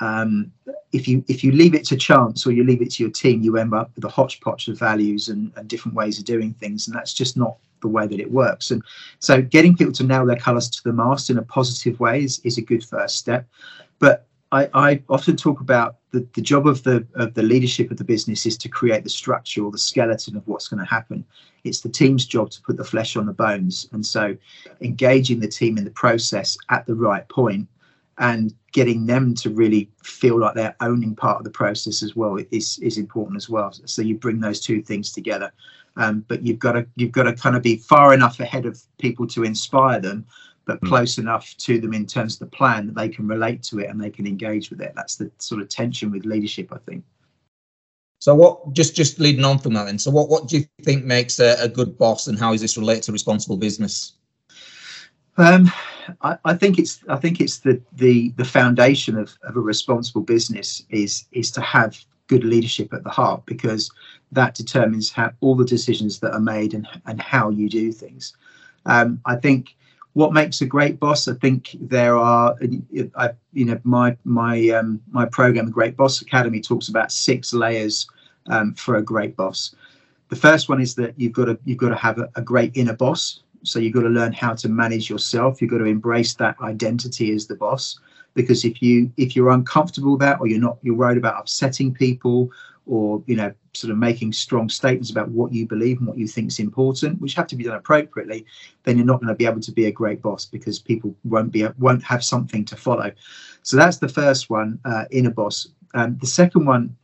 um, 0.00 0.50
if 0.92 1.06
you 1.08 1.24
if 1.28 1.44
you 1.44 1.52
leave 1.52 1.74
it 1.74 1.84
to 1.86 1.96
chance 1.96 2.46
or 2.46 2.52
you 2.52 2.64
leave 2.64 2.82
it 2.82 2.90
to 2.92 3.02
your 3.02 3.12
team, 3.12 3.42
you 3.42 3.56
end 3.56 3.74
up 3.74 3.90
with 3.94 4.04
a 4.04 4.08
hodgepodge 4.08 4.68
of 4.68 4.78
values 4.78 5.28
and, 5.28 5.52
and 5.56 5.68
different 5.68 5.96
ways 5.96 6.18
of 6.18 6.24
doing 6.24 6.52
things, 6.54 6.86
and 6.86 6.96
that's 6.96 7.14
just 7.14 7.36
not 7.36 7.56
the 7.80 7.88
way 7.88 8.06
that 8.06 8.20
it 8.20 8.30
works. 8.30 8.70
And 8.70 8.82
so, 9.18 9.40
getting 9.42 9.76
people 9.76 9.92
to 9.94 10.04
nail 10.04 10.26
their 10.26 10.36
colours 10.36 10.68
to 10.70 10.82
the 10.84 10.92
mast 10.92 11.30
in 11.30 11.38
a 11.38 11.42
positive 11.42 12.00
way 12.00 12.24
is, 12.24 12.40
is 12.44 12.58
a 12.58 12.62
good 12.62 12.84
first 12.84 13.18
step. 13.18 13.46
But 13.98 14.26
I, 14.52 14.68
I 14.74 15.02
often 15.08 15.36
talk 15.36 15.60
about 15.60 15.96
the, 16.10 16.26
the 16.34 16.40
job 16.40 16.66
of 16.66 16.82
the 16.82 17.06
of 17.14 17.34
the 17.34 17.42
leadership 17.42 17.90
of 17.90 17.96
the 17.96 18.04
business 18.04 18.46
is 18.46 18.56
to 18.58 18.68
create 18.68 19.04
the 19.04 19.10
structure 19.10 19.64
or 19.64 19.70
the 19.70 19.78
skeleton 19.78 20.36
of 20.36 20.46
what's 20.46 20.68
going 20.68 20.80
to 20.80 20.90
happen. 20.90 21.24
It's 21.64 21.80
the 21.80 21.88
team's 21.88 22.26
job 22.26 22.50
to 22.50 22.62
put 22.62 22.76
the 22.76 22.84
flesh 22.84 23.16
on 23.16 23.26
the 23.26 23.32
bones, 23.32 23.88
and 23.92 24.04
so 24.04 24.36
engaging 24.80 25.40
the 25.40 25.48
team 25.48 25.78
in 25.78 25.84
the 25.84 25.90
process 25.90 26.56
at 26.70 26.86
the 26.86 26.94
right 26.94 27.28
point 27.28 27.68
and 28.18 28.54
getting 28.72 29.06
them 29.06 29.34
to 29.34 29.50
really 29.50 29.90
feel 30.02 30.38
like 30.38 30.54
they're 30.54 30.76
owning 30.80 31.14
part 31.14 31.38
of 31.38 31.44
the 31.44 31.50
process 31.50 32.02
as 32.02 32.14
well 32.14 32.38
is 32.50 32.78
is 32.78 32.98
important 32.98 33.36
as 33.36 33.48
well. 33.48 33.72
So 33.84 34.02
you 34.02 34.16
bring 34.16 34.40
those 34.40 34.60
two 34.60 34.82
things 34.82 35.12
together, 35.12 35.52
um, 35.96 36.24
but 36.28 36.44
you've 36.44 36.58
got 36.58 36.72
to 36.72 36.86
you've 36.96 37.12
got 37.12 37.24
to 37.24 37.34
kind 37.34 37.56
of 37.56 37.62
be 37.62 37.76
far 37.76 38.14
enough 38.14 38.40
ahead 38.40 38.66
of 38.66 38.80
people 38.98 39.26
to 39.28 39.44
inspire 39.44 40.00
them, 40.00 40.26
but 40.64 40.80
mm. 40.80 40.88
close 40.88 41.18
enough 41.18 41.56
to 41.58 41.80
them 41.80 41.94
in 41.94 42.06
terms 42.06 42.34
of 42.34 42.40
the 42.40 42.56
plan 42.56 42.86
that 42.86 42.94
they 42.94 43.08
can 43.08 43.26
relate 43.26 43.62
to 43.64 43.80
it 43.80 43.90
and 43.90 44.00
they 44.00 44.10
can 44.10 44.26
engage 44.26 44.70
with 44.70 44.80
it. 44.80 44.92
That's 44.94 45.16
the 45.16 45.30
sort 45.38 45.60
of 45.60 45.68
tension 45.68 46.10
with 46.10 46.24
leadership, 46.24 46.72
I 46.72 46.78
think. 46.78 47.04
So 48.20 48.34
what 48.34 48.72
just 48.72 48.96
just 48.96 49.20
leading 49.20 49.44
on 49.44 49.58
from 49.58 49.74
that 49.74 49.84
then. 49.84 49.98
So 49.98 50.10
what 50.10 50.28
what 50.28 50.48
do 50.48 50.58
you 50.58 50.64
think 50.82 51.04
makes 51.04 51.40
a, 51.40 51.56
a 51.60 51.68
good 51.68 51.98
boss 51.98 52.26
and 52.26 52.38
how 52.38 52.52
is 52.52 52.60
this 52.60 52.78
related 52.78 53.02
to 53.04 53.12
responsible 53.12 53.56
business? 53.56 54.14
Um, 55.36 55.70
I, 56.22 56.38
I, 56.44 56.54
think 56.54 56.78
it's 56.78 57.00
I 57.08 57.16
think 57.16 57.40
it's 57.40 57.58
the 57.58 57.80
the 57.92 58.30
the 58.30 58.44
foundation 58.44 59.16
of, 59.16 59.36
of 59.42 59.56
a 59.56 59.60
responsible 59.60 60.22
business 60.22 60.82
is 60.90 61.26
is 61.32 61.50
to 61.52 61.60
have 61.60 62.04
good 62.26 62.44
leadership 62.44 62.92
at 62.92 63.04
the 63.04 63.10
heart 63.10 63.42
because 63.46 63.90
that 64.32 64.54
determines 64.54 65.12
how 65.12 65.30
all 65.40 65.54
the 65.54 65.64
decisions 65.64 66.20
that 66.20 66.32
are 66.32 66.40
made 66.40 66.74
and 66.74 66.88
and 67.06 67.20
how 67.20 67.50
you 67.50 67.68
do 67.68 67.92
things. 67.92 68.34
Um, 68.86 69.20
I 69.24 69.36
think 69.36 69.76
what 70.14 70.32
makes 70.32 70.60
a 70.60 70.66
great 70.66 70.98
boss. 70.98 71.28
I 71.28 71.34
think 71.34 71.76
there 71.80 72.16
are 72.16 72.56
I 73.16 73.30
you 73.52 73.64
know 73.64 73.80
my 73.84 74.16
my 74.24 74.68
um, 74.70 75.00
my 75.10 75.26
program, 75.26 75.70
Great 75.70 75.96
Boss 75.96 76.22
Academy, 76.22 76.60
talks 76.60 76.88
about 76.88 77.12
six 77.12 77.52
layers 77.52 78.08
um, 78.46 78.74
for 78.74 78.96
a 78.96 79.02
great 79.02 79.36
boss. 79.36 79.74
The 80.28 80.36
first 80.36 80.68
one 80.68 80.80
is 80.80 80.94
that 80.96 81.18
you've 81.18 81.32
got 81.32 81.46
to 81.46 81.58
you've 81.64 81.78
got 81.78 81.90
to 81.90 81.96
have 81.96 82.18
a, 82.18 82.28
a 82.36 82.42
great 82.42 82.76
inner 82.76 82.94
boss 82.94 83.40
so 83.64 83.78
you've 83.78 83.94
got 83.94 84.02
to 84.02 84.08
learn 84.08 84.32
how 84.32 84.54
to 84.54 84.68
manage 84.68 85.10
yourself. 85.10 85.60
You've 85.60 85.70
got 85.70 85.78
to 85.78 85.84
embrace 85.84 86.34
that 86.34 86.56
identity 86.60 87.32
as 87.32 87.46
the 87.46 87.56
boss. 87.56 87.98
Because 88.34 88.64
if 88.64 88.82
you 88.82 89.12
if 89.16 89.36
you're 89.36 89.50
uncomfortable 89.50 90.12
with 90.12 90.20
that, 90.20 90.40
or 90.40 90.48
you're 90.48 90.60
not, 90.60 90.78
you're 90.82 90.96
worried 90.96 91.18
about 91.18 91.40
upsetting 91.40 91.94
people, 91.94 92.50
or 92.86 93.22
you 93.26 93.36
know, 93.36 93.52
sort 93.74 93.92
of 93.92 93.98
making 93.98 94.32
strong 94.32 94.68
statements 94.68 95.10
about 95.10 95.28
what 95.30 95.52
you 95.52 95.66
believe 95.66 95.98
and 95.98 96.08
what 96.08 96.18
you 96.18 96.26
think 96.26 96.48
is 96.48 96.58
important, 96.58 97.20
which 97.20 97.34
have 97.34 97.46
to 97.46 97.56
be 97.56 97.64
done 97.64 97.76
appropriately, 97.76 98.44
then 98.82 98.96
you're 98.96 99.06
not 99.06 99.20
going 99.20 99.28
to 99.28 99.34
be 99.34 99.46
able 99.46 99.60
to 99.60 99.72
be 99.72 99.86
a 99.86 99.92
great 99.92 100.20
boss 100.20 100.44
because 100.44 100.78
people 100.78 101.14
won't 101.24 101.52
be 101.52 101.64
won't 101.78 102.02
have 102.02 102.24
something 102.24 102.64
to 102.64 102.76
follow. 102.76 103.10
So 103.62 103.76
that's 103.76 103.98
the 103.98 104.08
first 104.08 104.50
one, 104.50 104.80
uh, 104.84 105.04
inner 105.10 105.30
boss. 105.30 105.68
Um, 105.94 106.18
the 106.20 106.26
second 106.26 106.66
one 106.66 106.96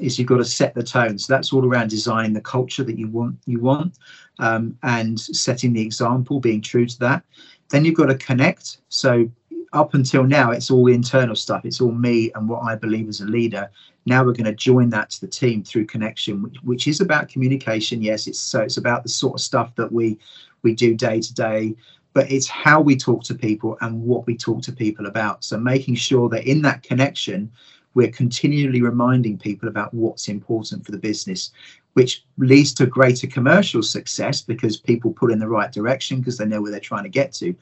is 0.00 0.18
you've 0.18 0.28
got 0.28 0.38
to 0.38 0.44
set 0.44 0.74
the 0.74 0.82
tone. 0.82 1.18
So 1.18 1.32
that's 1.32 1.52
all 1.52 1.64
around 1.64 1.90
designing 1.90 2.32
the 2.32 2.40
culture 2.40 2.84
that 2.84 2.98
you 2.98 3.08
want 3.08 3.36
you 3.46 3.60
want 3.60 3.98
um, 4.38 4.76
and 4.82 5.18
setting 5.18 5.72
the 5.72 5.82
example, 5.82 6.40
being 6.40 6.60
true 6.60 6.86
to 6.86 6.98
that. 7.00 7.22
Then 7.70 7.84
you've 7.84 7.96
got 7.96 8.06
to 8.06 8.16
connect. 8.16 8.78
So 8.88 9.30
up 9.72 9.94
until 9.94 10.24
now, 10.24 10.52
it's 10.52 10.70
all 10.70 10.86
internal 10.86 11.34
stuff. 11.34 11.64
It's 11.64 11.80
all 11.80 11.92
me 11.92 12.30
and 12.34 12.48
what 12.48 12.62
I 12.62 12.76
believe 12.76 13.08
as 13.08 13.20
a 13.20 13.26
leader. 13.26 13.70
Now 14.06 14.24
we're 14.24 14.32
going 14.32 14.44
to 14.44 14.54
join 14.54 14.90
that 14.90 15.10
to 15.10 15.20
the 15.20 15.26
team 15.26 15.64
through 15.64 15.86
connection, 15.86 16.42
which, 16.42 16.56
which 16.62 16.86
is 16.86 17.00
about 17.00 17.28
communication. 17.28 18.02
Yes, 18.02 18.26
it's 18.26 18.38
so 18.38 18.60
it's 18.60 18.76
about 18.76 19.02
the 19.02 19.08
sort 19.08 19.34
of 19.34 19.40
stuff 19.40 19.74
that 19.76 19.90
we 19.90 20.18
we 20.62 20.74
do 20.74 20.94
day 20.94 21.20
to 21.20 21.34
day, 21.34 21.74
but 22.12 22.30
it's 22.30 22.48
how 22.48 22.80
we 22.80 22.96
talk 22.96 23.24
to 23.24 23.34
people 23.34 23.76
and 23.80 24.02
what 24.02 24.26
we 24.26 24.36
talk 24.36 24.62
to 24.62 24.72
people 24.72 25.06
about. 25.06 25.44
So 25.44 25.58
making 25.58 25.96
sure 25.96 26.28
that 26.30 26.46
in 26.46 26.62
that 26.62 26.82
connection, 26.82 27.50
we're 27.94 28.10
continually 28.10 28.82
reminding 28.82 29.38
people 29.38 29.68
about 29.68 29.94
what's 29.94 30.28
important 30.28 30.84
for 30.84 30.92
the 30.92 30.98
business, 30.98 31.52
which 31.94 32.24
leads 32.38 32.74
to 32.74 32.86
greater 32.86 33.26
commercial 33.26 33.82
success 33.82 34.42
because 34.42 34.76
people 34.76 35.12
pull 35.12 35.32
in 35.32 35.38
the 35.38 35.48
right 35.48 35.72
direction 35.72 36.18
because 36.18 36.36
they 36.36 36.44
know 36.44 36.60
where 36.60 36.70
they're 36.70 36.80
trying 36.80 37.04
to 37.04 37.08
get 37.08 37.32
to. 37.34 37.54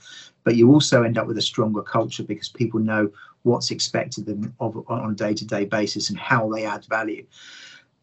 But 0.45 0.57
you 0.57 0.73
also 0.73 1.03
end 1.03 1.19
up 1.19 1.27
with 1.27 1.39
a 1.39 1.43
stronger 1.43 1.83
culture 1.83 2.23
because 2.23 2.49
people 2.49 2.81
know 2.81 3.11
what's 3.43 3.71
expected 3.71 4.27
them 4.27 4.55
of, 4.61 4.83
on 4.89 5.11
a 5.11 5.15
day 5.15 5.35
to 5.35 5.45
day 5.45 5.65
basis 5.65 6.11
and 6.11 6.19
how 6.19 6.49
they 6.49 6.65
add 6.65 6.85
value. 6.87 7.27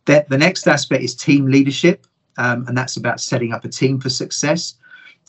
The, 0.06 0.26
the 0.30 0.38
next 0.38 0.68
aspect 0.68 1.04
is 1.04 1.16
team 1.16 1.48
leadership, 1.48 2.06
um, 2.38 2.66
and 2.68 2.78
that's 2.78 2.98
about 2.98 3.20
setting 3.20 3.54
up 3.54 3.66
a 3.66 3.70
team 3.70 4.00
for 4.00 4.10
success. 4.10 4.76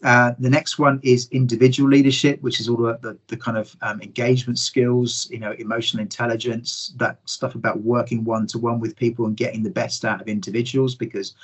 Uh, 0.02 0.32
the 0.38 0.48
next 0.48 0.78
one 0.78 0.98
is 1.02 1.28
individual 1.30 1.90
leadership, 1.90 2.40
which 2.42 2.58
is 2.58 2.68
all 2.68 2.86
about 2.86 3.02
the, 3.02 3.18
the 3.26 3.36
kind 3.36 3.58
of 3.58 3.76
um, 3.82 4.00
engagement 4.00 4.58
skills, 4.58 5.28
you 5.30 5.38
know, 5.38 5.52
emotional 5.58 6.02
intelligence, 6.02 6.94
that 6.96 7.18
stuff 7.26 7.54
about 7.54 7.82
working 7.82 8.24
one 8.24 8.46
to 8.46 8.58
one 8.58 8.80
with 8.80 8.96
people 8.96 9.26
and 9.26 9.36
getting 9.36 9.62
the 9.62 9.70
best 9.70 10.04
out 10.04 10.20
of 10.20 10.28
individuals 10.28 10.94
because 10.94 11.34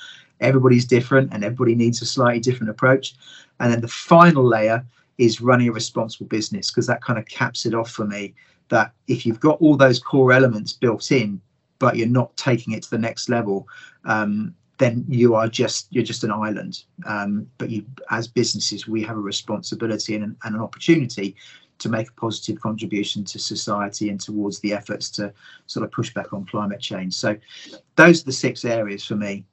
everybody's 0.41 0.87
different 0.87 1.33
and 1.33 1.45
everybody 1.45 1.75
needs 1.75 2.01
a 2.01 2.07
slightly 2.07 2.41
different 2.41 2.71
approach. 2.71 3.15
And 3.61 3.73
then 3.73 3.83
the 3.83 3.89
final 3.89 4.45
layer 4.45 4.85
is 5.19 5.41
running 5.41 5.69
a 5.69 5.73
responsible 5.73 6.27
business 6.27 6.71
because 6.71 6.87
that 6.87 7.03
kind 7.03 7.19
of 7.19 7.27
caps 7.27 7.67
it 7.67 7.75
off 7.75 7.91
for 7.91 8.07
me. 8.07 8.35
That 8.69 8.93
if 9.07 9.25
you've 9.25 9.41
got 9.41 9.61
all 9.61 9.77
those 9.77 10.01
core 10.01 10.33
elements 10.33 10.73
built 10.73 11.13
in, 11.13 11.41
but 11.79 11.97
you're 11.97 12.09
not 12.09 12.37
taking 12.37 12.73
it 12.73 12.83
to 12.85 12.91
the 12.91 12.99
next 12.99 13.29
level, 13.29 13.69
um, 14.05 14.55
then 14.78 15.04
you 15.09 15.35
are 15.35 15.49
just 15.49 15.87
you're 15.90 16.04
just 16.04 16.25
an 16.25 16.33
island. 16.33 16.85
Um, 17.06 17.47
but 17.59 17.71
you, 17.71 17.85
as 18.11 18.28
businesses, 18.28 18.87
we 18.87 19.02
have 19.02 19.16
a 19.16 19.21
responsibility 19.21 20.14
and 20.14 20.25
an, 20.25 20.37
and 20.45 20.54
an 20.54 20.61
opportunity 20.61 21.37
to 21.78 21.88
make 21.88 22.09
a 22.09 22.12
positive 22.12 22.61
contribution 22.61 23.25
to 23.25 23.38
society 23.38 24.09
and 24.09 24.21
towards 24.21 24.61
the 24.61 24.73
efforts 24.73 25.11
to 25.11 25.33
sort 25.66 25.85
of 25.85 25.92
push 25.92 26.12
back 26.14 26.33
on 26.33 26.45
climate 26.47 26.80
change. 26.80 27.14
So 27.14 27.37
those 27.97 28.23
are 28.23 28.25
the 28.25 28.33
six 28.33 28.64
areas 28.64 29.04
for 29.04 29.14
me. 29.16 29.45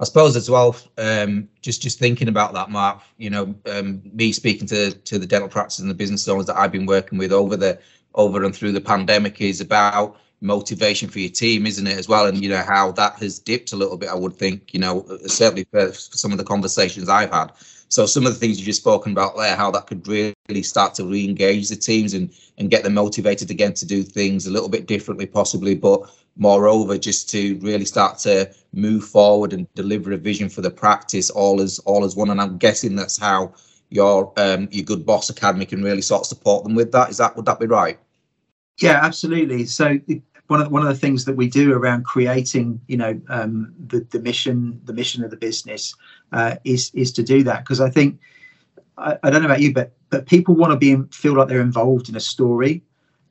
I 0.00 0.04
suppose 0.04 0.36
as 0.36 0.50
well, 0.50 0.76
um, 0.98 1.48
just 1.62 1.82
just 1.82 1.98
thinking 1.98 2.28
about 2.28 2.52
that, 2.54 2.70
Mark. 2.70 3.02
You 3.16 3.30
know, 3.30 3.54
um, 3.70 4.02
me 4.12 4.32
speaking 4.32 4.66
to 4.68 4.92
to 4.92 5.18
the 5.18 5.26
dental 5.26 5.48
practices 5.48 5.80
and 5.80 5.90
the 5.90 5.94
business 5.94 6.26
owners 6.28 6.46
that 6.46 6.56
I've 6.56 6.72
been 6.72 6.86
working 6.86 7.18
with 7.18 7.32
over 7.32 7.56
the 7.56 7.78
over 8.14 8.44
and 8.44 8.54
through 8.54 8.72
the 8.72 8.80
pandemic 8.80 9.40
is 9.40 9.60
about 9.60 10.16
motivation 10.44 11.08
for 11.08 11.18
your 11.18 11.30
team, 11.30 11.66
isn't 11.66 11.86
it, 11.86 11.98
as 11.98 12.08
well? 12.08 12.26
And 12.26 12.42
you 12.42 12.50
know 12.50 12.62
how 12.62 12.92
that 12.92 13.14
has 13.14 13.38
dipped 13.38 13.72
a 13.72 13.76
little 13.76 13.96
bit. 13.96 14.10
I 14.10 14.14
would 14.14 14.34
think, 14.34 14.74
you 14.74 14.80
know, 14.80 15.04
certainly 15.26 15.64
for, 15.70 15.86
for 15.88 16.16
some 16.16 16.32
of 16.32 16.38
the 16.38 16.44
conversations 16.44 17.08
I've 17.08 17.32
had. 17.32 17.52
So 17.88 18.06
some 18.06 18.26
of 18.26 18.34
the 18.34 18.38
things 18.38 18.58
you've 18.58 18.66
just 18.66 18.80
spoken 18.80 19.12
about 19.12 19.36
there, 19.36 19.56
how 19.56 19.70
that 19.70 19.86
could 19.86 20.06
really 20.06 20.62
start 20.62 20.94
to 20.94 21.04
re-engage 21.04 21.68
the 21.68 21.76
teams 21.76 22.14
and 22.14 22.30
and 22.58 22.70
get 22.70 22.84
them 22.84 22.94
motivated 22.94 23.50
again 23.50 23.74
to 23.74 23.86
do 23.86 24.02
things 24.02 24.46
a 24.46 24.50
little 24.50 24.68
bit 24.68 24.86
differently, 24.86 25.26
possibly, 25.26 25.74
but 25.74 26.08
moreover, 26.36 26.98
just 26.98 27.28
to 27.30 27.58
really 27.60 27.84
start 27.84 28.18
to 28.18 28.52
move 28.72 29.04
forward 29.04 29.52
and 29.52 29.72
deliver 29.74 30.12
a 30.12 30.16
vision 30.16 30.48
for 30.48 30.60
the 30.60 30.70
practice 30.70 31.30
all 31.30 31.60
as 31.60 31.78
all 31.80 32.04
as 32.04 32.16
one. 32.16 32.30
And 32.30 32.40
I'm 32.40 32.58
guessing 32.58 32.96
that's 32.96 33.18
how 33.18 33.54
your 33.90 34.32
um 34.36 34.68
your 34.70 34.84
good 34.84 35.06
boss 35.06 35.30
academy 35.30 35.64
can 35.64 35.82
really 35.82 36.02
sort 36.02 36.22
of 36.22 36.26
support 36.26 36.64
them 36.64 36.74
with 36.74 36.92
that. 36.92 37.10
Is 37.10 37.16
that 37.18 37.34
would 37.36 37.46
that 37.46 37.60
be 37.60 37.66
right? 37.66 37.98
Yeah, 38.80 38.98
absolutely. 39.02 39.66
So 39.66 40.00
one 40.48 40.60
of 40.60 40.66
the, 40.66 40.70
one 40.70 40.82
of 40.82 40.88
the 40.88 40.94
things 40.94 41.24
that 41.24 41.36
we 41.36 41.48
do 41.48 41.72
around 41.72 42.04
creating, 42.04 42.80
you 42.86 42.96
know, 42.96 43.20
um, 43.28 43.74
the 43.86 44.00
the 44.10 44.20
mission 44.20 44.80
the 44.84 44.92
mission 44.92 45.24
of 45.24 45.30
the 45.30 45.36
business 45.36 45.94
uh, 46.32 46.56
is 46.64 46.90
is 46.94 47.12
to 47.12 47.22
do 47.22 47.42
that 47.44 47.60
because 47.60 47.80
I 47.80 47.90
think 47.90 48.18
I, 48.98 49.16
I, 49.22 49.30
don't 49.30 49.42
know 49.42 49.48
about 49.48 49.62
you, 49.62 49.72
but 49.72 49.92
but 50.10 50.26
people 50.26 50.54
want 50.54 50.72
to 50.72 50.76
be 50.76 50.96
feel 51.10 51.34
like 51.34 51.48
they're 51.48 51.60
involved 51.60 52.08
in 52.08 52.16
a 52.16 52.20
story. 52.20 52.82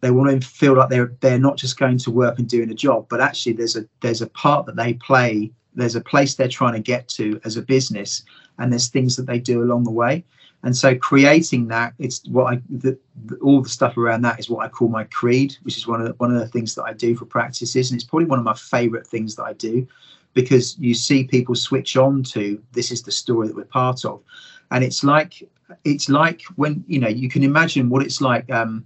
They 0.02 0.12
want 0.12 0.42
to 0.42 0.48
feel 0.48 0.76
like 0.76 0.90
they're 0.90 1.14
they're 1.22 1.40
not 1.40 1.58
just 1.58 1.78
going 1.78 2.00
to 2.00 2.12
work 2.12 2.40
and 2.40 2.50
doing 2.50 2.72
a 2.72 2.76
job, 2.76 3.08
but 3.10 3.22
actually 3.22 3.54
there's 3.54 3.76
a 3.76 3.86
there's 4.02 4.22
a 4.22 4.28
part 4.28 4.66
that 4.66 4.76
they 4.76 4.94
play. 4.94 5.52
There's 5.76 5.96
a 5.96 6.02
place 6.02 6.36
they're 6.36 6.48
trying 6.48 6.74
to 6.74 6.80
get 6.80 7.08
to 7.10 7.40
as 7.46 7.58
a 7.58 7.62
business, 7.62 8.24
and 8.58 8.72
there's 8.72 8.90
things 8.90 9.16
that 9.16 9.28
they 9.28 9.40
do 9.40 9.64
along 9.64 9.84
the 9.84 9.92
way 9.92 10.24
and 10.64 10.76
so 10.76 10.96
creating 10.96 11.68
that 11.68 11.94
it's 12.00 12.24
what 12.28 12.54
i 12.54 12.62
the, 12.70 12.98
the, 13.26 13.36
all 13.38 13.62
the 13.62 13.70
stuff 13.70 13.98
around 13.98 14.22
that 14.22 14.40
is 14.40 14.50
what 14.50 14.66
i 14.66 14.68
call 14.70 14.88
my 14.88 15.04
creed 15.06 15.56
which 15.64 15.78
is 15.78 15.88
one 15.88 16.02
of 16.02 16.08
the, 16.08 16.14
one 16.14 16.34
of 16.34 16.40
the 16.40 16.48
things 16.48 16.74
that 16.76 16.84
i 16.84 16.94
do 16.94 17.16
for 17.16 17.26
practices 17.26 17.92
and 17.92 18.00
it's 18.00 18.08
probably 18.08 18.26
one 18.26 18.40
of 18.40 18.46
my 18.46 18.54
favorite 18.54 19.06
things 19.06 19.36
that 19.36 19.44
i 19.44 19.54
do 19.54 19.88
because 20.34 20.78
you 20.80 20.94
see 20.94 21.24
people 21.24 21.56
switch 21.56 21.98
on 21.98 22.24
to 22.24 22.62
this 22.72 22.92
is 22.92 23.02
the 23.02 23.12
story 23.12 23.48
that 23.48 23.56
we're 23.56 23.66
part 23.66 24.06
of, 24.06 24.22
and 24.72 24.84
it's 24.84 25.04
like 25.04 25.48
it's 25.84 26.10
like 26.10 26.42
when 26.56 26.84
you 26.88 27.00
know 27.00 27.08
you 27.08 27.30
can 27.30 27.44
imagine 27.44 27.90
what 27.90 28.04
it's 28.04 28.22
like. 28.22 28.50
Um, 28.52 28.86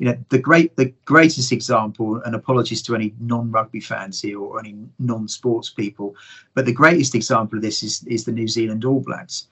you 0.00 0.06
know 0.06 0.16
the 0.28 0.38
great 0.38 0.76
the 0.76 0.94
greatest 1.06 1.50
example 1.50 2.22
and 2.24 2.36
apologies 2.36 2.82
to 2.82 2.94
any 2.94 3.12
non-rugby 3.18 3.80
fans 3.80 4.22
here 4.22 4.38
or 4.38 4.60
any 4.60 4.76
non-sports 5.00 5.70
people 5.70 6.14
but 6.54 6.64
the 6.64 6.72
greatest 6.72 7.16
example 7.16 7.58
of 7.58 7.62
this 7.62 7.82
is 7.82 8.04
is 8.04 8.24
the 8.24 8.30
new 8.30 8.46
zealand 8.46 8.84
all 8.84 9.00
blacks 9.00 9.48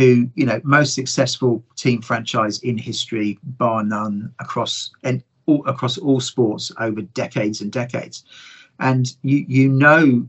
who 0.00 0.26
you 0.34 0.46
know 0.46 0.58
most 0.64 0.94
successful 0.94 1.62
team 1.76 2.00
franchise 2.00 2.58
in 2.60 2.78
history 2.78 3.38
bar 3.42 3.84
none 3.84 4.32
across 4.38 4.90
and 5.04 5.22
all 5.44 5.62
across 5.66 5.98
all 5.98 6.20
sports 6.20 6.72
over 6.80 7.02
decades 7.02 7.60
and 7.60 7.70
decades. 7.70 8.24
And 8.78 9.14
you 9.20 9.44
you 9.46 9.68
know 9.68 10.26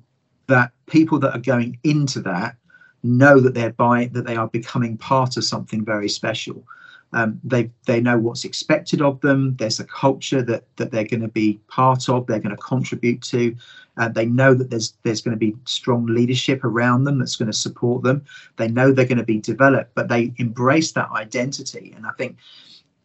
that 0.48 0.72
people 0.88 1.20
that 1.20 1.34
are 1.34 1.40
going 1.54 1.80
into 1.86 2.20
that 2.24 2.58
know 3.04 3.40
that 3.40 3.54
they're 3.54 3.72
by 3.72 4.10
that 4.12 4.26
they 4.26 4.36
are 4.36 4.50
becoming 4.50 4.98
part 4.98 5.38
of 5.38 5.46
something 5.46 5.86
very 5.86 6.10
special 6.10 6.66
um, 7.14 7.40
they 7.44 7.70
they 7.86 8.00
know 8.00 8.18
what's 8.18 8.46
expected 8.46 9.02
of 9.02 9.20
them. 9.22 9.56
There's 9.58 9.80
a 9.80 9.86
culture 9.86 10.42
that 10.44 10.64
that 10.78 10.92
they're 10.92 11.06
going 11.06 11.22
to 11.22 11.28
be 11.28 11.60
part 11.68 12.08
of. 12.10 12.26
They're 12.26 12.40
going 12.40 12.56
to 12.56 12.62
contribute 12.62 13.22
to. 13.24 13.56
Uh, 13.98 14.08
they 14.08 14.26
know 14.26 14.54
that 14.54 14.70
there's 14.70 14.94
there's 15.04 15.22
going 15.22 15.38
to 15.38 15.40
be 15.40 15.56
strong 15.66 16.06
leadership 16.06 16.64
around 16.64 17.04
them 17.04 17.20
that's 17.20 17.36
going 17.36 17.52
to 17.52 17.58
support 17.58 18.04
them. 18.04 18.24
They 18.56 18.70
know 18.70 18.92
they're 18.92 19.06
going 19.06 19.18
to 19.18 19.24
be 19.24 19.40
developed, 19.40 19.94
but 19.96 20.08
they 20.08 20.34
embrace 20.38 20.94
that 20.94 21.12
identity. 21.12 21.94
And 21.96 22.06
I 22.06 22.12
think 22.12 22.38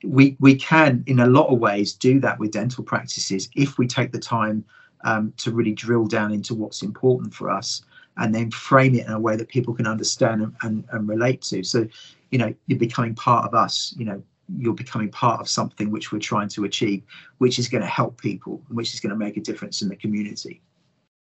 we 0.05 0.37
we 0.39 0.55
can, 0.55 1.03
in 1.07 1.21
a 1.21 1.27
lot 1.27 1.49
of 1.49 1.59
ways, 1.59 1.93
do 1.93 2.21
that 2.21 2.39
with 2.39 2.53
dental 2.53 2.85
practices 2.85 3.49
if 3.57 3.77
we 3.77 3.89
take 3.89 4.13
the 4.13 4.21
time 4.21 4.65
um, 5.05 5.33
to 5.39 5.51
really 5.51 5.73
drill 5.73 6.07
down 6.07 6.33
into 6.33 6.55
what's 6.55 6.83
important 6.83 7.35
for 7.35 7.51
us 7.51 7.83
and 8.19 8.35
then 8.35 8.51
frame 8.51 8.95
it 8.95 9.07
in 9.07 9.13
a 9.13 9.21
way 9.21 9.37
that 9.37 9.49
people 9.49 9.75
can 9.75 9.87
understand 9.87 10.43
and, 10.43 10.57
and, 10.63 10.85
and 10.93 11.09
relate 11.09 11.43
to. 11.43 11.63
So 11.63 11.87
you 12.31 12.39
know 12.39 12.55
you're 12.67 12.79
becoming 12.79 13.15
part 13.15 13.47
of 13.47 13.55
us 13.55 13.95
you 13.97 14.05
know 14.05 14.23
you're 14.59 14.75
becoming 14.75 15.11
part 15.11 15.41
of 15.41 15.49
something 15.49 15.91
which 15.91 16.13
we're 16.13 16.19
trying 16.19 16.49
to 16.49 16.65
achieve 16.65 17.03
which 17.39 17.59
is 17.59 17.69
going 17.69 17.83
to 17.83 17.89
help 17.89 18.21
people 18.21 18.63
and 18.69 18.77
which 18.77 18.95
is 18.95 19.01
going 19.01 19.11
to 19.11 19.17
make 19.17 19.37
a 19.37 19.41
difference 19.41 19.83
in 19.83 19.89
the 19.89 19.97
community. 19.97 20.61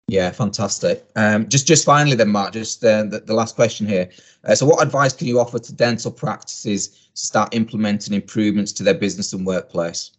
Yeah 0.08 0.30
fantastic. 0.30 1.06
Um, 1.16 1.48
just 1.48 1.66
just 1.66 1.84
finally 1.84 2.16
then 2.16 2.30
mark 2.30 2.52
just 2.52 2.84
uh, 2.84 3.04
the, 3.04 3.20
the 3.20 3.34
last 3.34 3.54
question 3.56 3.86
here. 3.86 4.10
Uh, 4.44 4.54
so 4.54 4.66
what 4.66 4.82
advice 4.82 5.12
can 5.12 5.26
you 5.26 5.38
offer 5.38 5.58
to 5.58 5.72
dental 5.72 6.10
practices 6.10 6.88
to 6.88 7.26
start 7.26 7.54
implementing 7.54 8.14
improvements 8.14 8.72
to 8.72 8.82
their 8.82 8.94
business 8.94 9.32
and 9.32 9.46
workplace? 9.46 10.12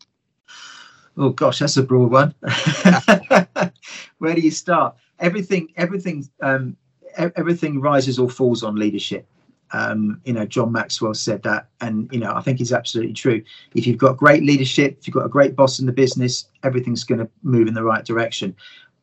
Oh 1.18 1.30
gosh 1.30 1.60
that's 1.60 1.77
a 1.77 1.84
broad 1.84 2.12
one. 2.12 2.34
Where 4.20 4.36
do 4.36 4.41
you 4.41 4.51
start 4.51 4.96
everything 5.21 5.71
everything 5.77 6.27
um, 6.41 6.75
everything 7.17 7.79
rises 7.79 8.19
or 8.19 8.29
falls 8.29 8.63
on 8.63 8.75
leadership 8.75 9.25
um, 9.73 10.21
you 10.25 10.33
know, 10.33 10.45
John 10.45 10.71
Maxwell 10.71 11.13
said 11.13 11.43
that, 11.43 11.67
and 11.79 12.09
you 12.11 12.19
know, 12.19 12.33
I 12.33 12.41
think 12.41 12.59
it's 12.59 12.73
absolutely 12.73 13.13
true. 13.13 13.41
If 13.73 13.87
you've 13.87 13.97
got 13.97 14.17
great 14.17 14.43
leadership, 14.43 14.97
if 14.99 15.07
you've 15.07 15.13
got 15.13 15.25
a 15.25 15.29
great 15.29 15.55
boss 15.55 15.79
in 15.79 15.85
the 15.85 15.93
business, 15.93 16.47
everything's 16.63 17.03
going 17.03 17.19
to 17.19 17.29
move 17.43 17.67
in 17.67 17.73
the 17.73 17.83
right 17.83 18.03
direction. 18.03 18.55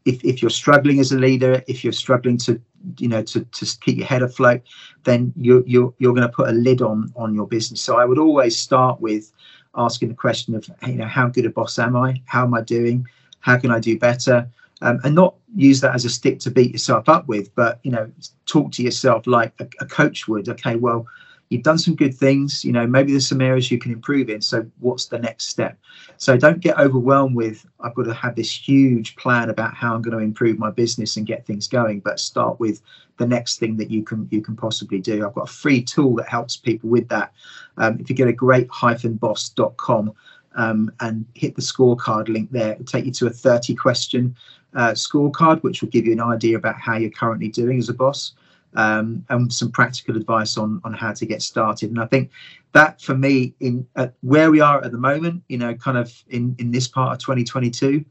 If, 0.04 0.24
if 0.24 0.42
you're 0.42 0.50
struggling 0.50 1.00
as 1.00 1.12
a 1.12 1.18
leader, 1.18 1.62
if 1.66 1.84
you're 1.84 1.92
struggling 1.92 2.36
to, 2.38 2.60
you 2.98 3.08
know, 3.08 3.22
to, 3.24 3.44
to 3.44 3.78
keep 3.80 3.98
your 3.98 4.06
head 4.06 4.22
afloat, 4.22 4.62
then 5.04 5.32
you're 5.36 5.66
you're 5.66 5.92
you're 5.98 6.14
going 6.14 6.26
to 6.26 6.32
put 6.32 6.48
a 6.48 6.52
lid 6.52 6.82
on 6.82 7.12
on 7.16 7.34
your 7.34 7.46
business. 7.46 7.80
So 7.80 7.98
I 7.98 8.04
would 8.04 8.18
always 8.18 8.56
start 8.56 9.00
with 9.00 9.32
asking 9.74 10.08
the 10.08 10.14
question 10.14 10.54
of, 10.54 10.68
you 10.86 10.94
know, 10.94 11.06
how 11.06 11.28
good 11.28 11.46
a 11.46 11.50
boss 11.50 11.78
am 11.78 11.96
I? 11.96 12.22
How 12.26 12.44
am 12.44 12.54
I 12.54 12.60
doing? 12.60 13.06
How 13.40 13.56
can 13.56 13.70
I 13.70 13.80
do 13.80 13.98
better? 13.98 14.48
Um, 14.80 15.00
and 15.04 15.14
not 15.14 15.34
use 15.54 15.80
that 15.80 15.94
as 15.94 16.04
a 16.04 16.10
stick 16.10 16.38
to 16.40 16.50
beat 16.50 16.72
yourself 16.72 17.08
up 17.08 17.26
with, 17.28 17.54
but 17.54 17.80
you 17.82 17.90
know, 17.90 18.10
talk 18.46 18.72
to 18.72 18.82
yourself 18.82 19.26
like 19.26 19.52
a, 19.60 19.68
a, 19.80 19.86
coach 19.86 20.28
would. 20.28 20.48
Okay, 20.48 20.76
well, 20.76 21.06
you've 21.48 21.62
done 21.62 21.78
some 21.78 21.94
good 21.94 22.14
things. 22.14 22.64
You 22.64 22.72
know, 22.72 22.86
maybe 22.86 23.12
there's 23.12 23.28
some 23.28 23.40
areas 23.40 23.70
you 23.70 23.78
can 23.78 23.92
improve 23.92 24.28
in. 24.30 24.40
So, 24.40 24.66
what's 24.78 25.06
the 25.06 25.18
next 25.18 25.48
step? 25.48 25.78
So, 26.16 26.36
don't 26.36 26.60
get 26.60 26.78
overwhelmed 26.78 27.34
with 27.34 27.66
I've 27.80 27.94
got 27.94 28.04
to 28.04 28.14
have 28.14 28.36
this 28.36 28.52
huge 28.52 29.16
plan 29.16 29.50
about 29.50 29.74
how 29.74 29.94
I'm 29.94 30.02
going 30.02 30.16
to 30.16 30.22
improve 30.22 30.58
my 30.58 30.70
business 30.70 31.16
and 31.16 31.26
get 31.26 31.46
things 31.46 31.66
going. 31.66 32.00
But 32.00 32.20
start 32.20 32.60
with 32.60 32.80
the 33.16 33.26
next 33.26 33.58
thing 33.58 33.76
that 33.78 33.90
you 33.90 34.02
can 34.02 34.28
you 34.30 34.40
can 34.40 34.56
possibly 34.56 35.00
do. 35.00 35.26
I've 35.26 35.34
got 35.34 35.48
a 35.48 35.52
free 35.52 35.82
tool 35.82 36.14
that 36.16 36.28
helps 36.28 36.56
people 36.56 36.88
with 36.88 37.08
that. 37.08 37.32
Um, 37.76 37.98
if 38.00 38.08
you 38.08 38.16
get 38.16 38.28
a 38.28 38.32
great-boss.com 38.32 40.12
um, 40.54 40.92
and 41.00 41.26
hit 41.34 41.54
the 41.54 41.62
scorecard 41.62 42.28
link 42.28 42.50
there, 42.50 42.72
it'll 42.72 42.84
take 42.84 43.04
you 43.04 43.12
to 43.12 43.26
a 43.26 43.30
30 43.30 43.74
question 43.74 44.36
uh, 44.74 44.92
scorecard, 44.92 45.62
which 45.62 45.82
will 45.82 45.88
give 45.88 46.06
you 46.06 46.12
an 46.12 46.20
idea 46.20 46.56
about 46.56 46.78
how 46.78 46.96
you're 46.96 47.10
currently 47.10 47.48
doing 47.48 47.78
as 47.78 47.88
a 47.88 47.94
boss. 47.94 48.32
Um, 48.74 49.24
and 49.30 49.50
some 49.50 49.72
practical 49.72 50.14
advice 50.14 50.58
on 50.58 50.82
on 50.84 50.92
how 50.92 51.14
to 51.14 51.24
get 51.24 51.40
started. 51.40 51.88
And 51.88 51.98
I 51.98 52.04
think 52.04 52.30
that 52.72 53.00
for 53.00 53.16
me, 53.16 53.54
in 53.60 53.86
where 54.20 54.50
we 54.50 54.60
are 54.60 54.84
at 54.84 54.92
the 54.92 54.98
moment, 54.98 55.42
you 55.48 55.56
know, 55.56 55.74
kind 55.74 55.96
of 55.96 56.12
in 56.28 56.54
in 56.58 56.70
this 56.70 56.86
part 56.86 57.12
of 57.12 57.18
2022, 57.18 58.04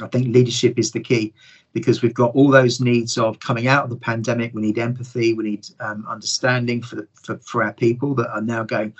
I 0.00 0.06
think 0.06 0.34
leadership 0.34 0.78
is 0.78 0.92
the 0.92 1.00
key 1.00 1.34
because 1.72 2.02
we've 2.02 2.14
got 2.14 2.34
all 2.34 2.50
those 2.50 2.80
needs 2.80 3.18
of 3.18 3.40
coming 3.40 3.66
out 3.66 3.84
of 3.84 3.90
the 3.90 3.96
pandemic. 3.96 4.54
We 4.54 4.62
need 4.62 4.78
empathy, 4.78 5.34
we 5.34 5.44
need 5.44 5.66
um, 5.80 6.06
understanding 6.08 6.82
for 6.82 6.96
the 6.96 7.08
for, 7.14 7.38
for 7.38 7.62
our 7.62 7.72
people 7.72 8.14
that 8.14 8.30
are 8.30 8.40
now 8.40 8.62
going. 8.62 8.94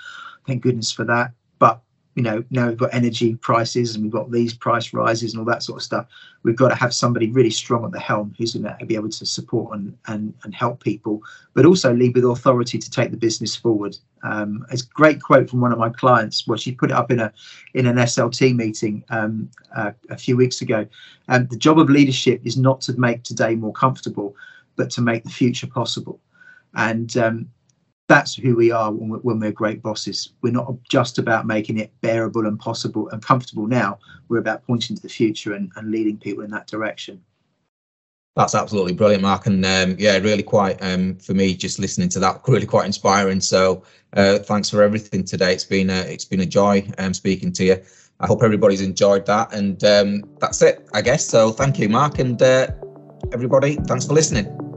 Thank 0.45 0.61
goodness 0.61 0.91
for 0.91 1.05
that. 1.05 1.31
But 1.57 1.81
you 2.15 2.23
know, 2.23 2.43
now 2.49 2.69
we've 2.69 2.77
got 2.77 2.93
energy 2.93 3.35
prices 3.35 3.93
and 3.93 4.03
we've 4.03 4.11
got 4.11 4.31
these 4.31 4.53
price 4.53 4.93
rises 4.93 5.33
and 5.33 5.39
all 5.39 5.45
that 5.45 5.63
sort 5.63 5.79
of 5.79 5.83
stuff. 5.83 6.07
We've 6.43 6.55
got 6.55 6.69
to 6.69 6.75
have 6.75 6.93
somebody 6.93 7.29
really 7.29 7.49
strong 7.49 7.83
at 7.83 7.91
the 7.91 7.99
helm 7.99 8.33
who's 8.37 8.53
going 8.53 8.73
to 8.77 8.85
be 8.85 8.95
able 8.95 9.09
to 9.09 9.25
support 9.25 9.77
and 9.77 9.97
and, 10.07 10.33
and 10.43 10.55
help 10.55 10.81
people, 10.81 11.21
but 11.53 11.65
also 11.65 11.93
lead 11.93 12.15
with 12.15 12.23
authority 12.23 12.77
to 12.77 12.89
take 12.89 13.11
the 13.11 13.17
business 13.17 13.53
forward. 13.53 13.97
Um, 14.23 14.65
it's 14.71 14.83
a 14.83 14.87
great 14.87 15.21
quote 15.21 15.49
from 15.49 15.59
one 15.59 15.73
of 15.73 15.77
my 15.77 15.89
clients. 15.89 16.47
Well, 16.47 16.57
she 16.57 16.71
put 16.71 16.89
it 16.89 16.95
up 16.95 17.11
in 17.11 17.19
a 17.19 17.33
in 17.73 17.85
an 17.85 17.97
SLT 17.97 18.55
meeting 18.55 19.03
um, 19.09 19.51
uh, 19.75 19.91
a 20.09 20.17
few 20.17 20.37
weeks 20.37 20.61
ago. 20.61 20.87
And 21.27 21.43
um, 21.43 21.47
the 21.49 21.57
job 21.57 21.79
of 21.79 21.89
leadership 21.89 22.39
is 22.45 22.55
not 22.55 22.79
to 22.81 22.97
make 22.97 23.23
today 23.23 23.55
more 23.55 23.73
comfortable, 23.73 24.35
but 24.77 24.89
to 24.91 25.01
make 25.01 25.25
the 25.25 25.29
future 25.29 25.67
possible. 25.67 26.21
And 26.75 27.15
um, 27.17 27.49
that's 28.07 28.35
who 28.35 28.55
we 28.55 28.71
are 28.71 28.91
when 28.91 29.09
we're, 29.09 29.19
when 29.19 29.39
we're 29.39 29.51
great 29.51 29.81
bosses. 29.81 30.33
We're 30.41 30.53
not 30.53 30.75
just 30.89 31.17
about 31.17 31.47
making 31.47 31.79
it 31.79 31.91
bearable 32.01 32.45
and 32.45 32.59
possible 32.59 33.09
and 33.09 33.23
comfortable 33.23 33.67
now. 33.67 33.99
We're 34.29 34.39
about 34.39 34.65
pointing 34.65 34.95
to 34.95 35.01
the 35.01 35.09
future 35.09 35.53
and, 35.53 35.71
and 35.75 35.91
leading 35.91 36.17
people 36.17 36.43
in 36.43 36.51
that 36.51 36.67
direction. 36.67 37.23
That's 38.35 38.53
absolutely 38.53 38.93
brilliant, 38.93 39.23
Mark, 39.23 39.47
and 39.47 39.65
um, 39.65 39.95
yeah, 39.97 40.17
really 40.17 40.43
quite 40.43 40.77
um, 40.83 41.15
for 41.19 41.33
me 41.33 41.55
just 41.55 41.79
listening 41.79 42.09
to 42.09 42.19
that, 42.19 42.41
really 42.47 42.65
quite 42.65 42.85
inspiring. 42.85 43.39
So 43.39 43.83
uh, 44.13 44.39
thanks 44.39 44.69
for 44.69 44.83
everything 44.83 45.23
today. 45.23 45.53
It's 45.53 45.63
been 45.63 45.89
a, 45.89 46.01
it's 46.01 46.25
been 46.25 46.41
a 46.41 46.45
joy 46.45 46.87
um, 46.97 47.13
speaking 47.13 47.53
to 47.53 47.63
you. 47.63 47.81
I 48.19 48.27
hope 48.27 48.43
everybody's 48.43 48.81
enjoyed 48.81 49.25
that, 49.25 49.53
and 49.53 49.83
um, 49.85 50.23
that's 50.39 50.61
it, 50.61 50.87
I 50.93 51.01
guess. 51.01 51.25
So 51.25 51.51
thank 51.51 51.79
you, 51.79 51.89
Mark, 51.89 52.19
and 52.19 52.41
uh, 52.41 52.67
everybody, 53.31 53.75
thanks 53.87 54.05
for 54.05 54.13
listening. 54.13 54.74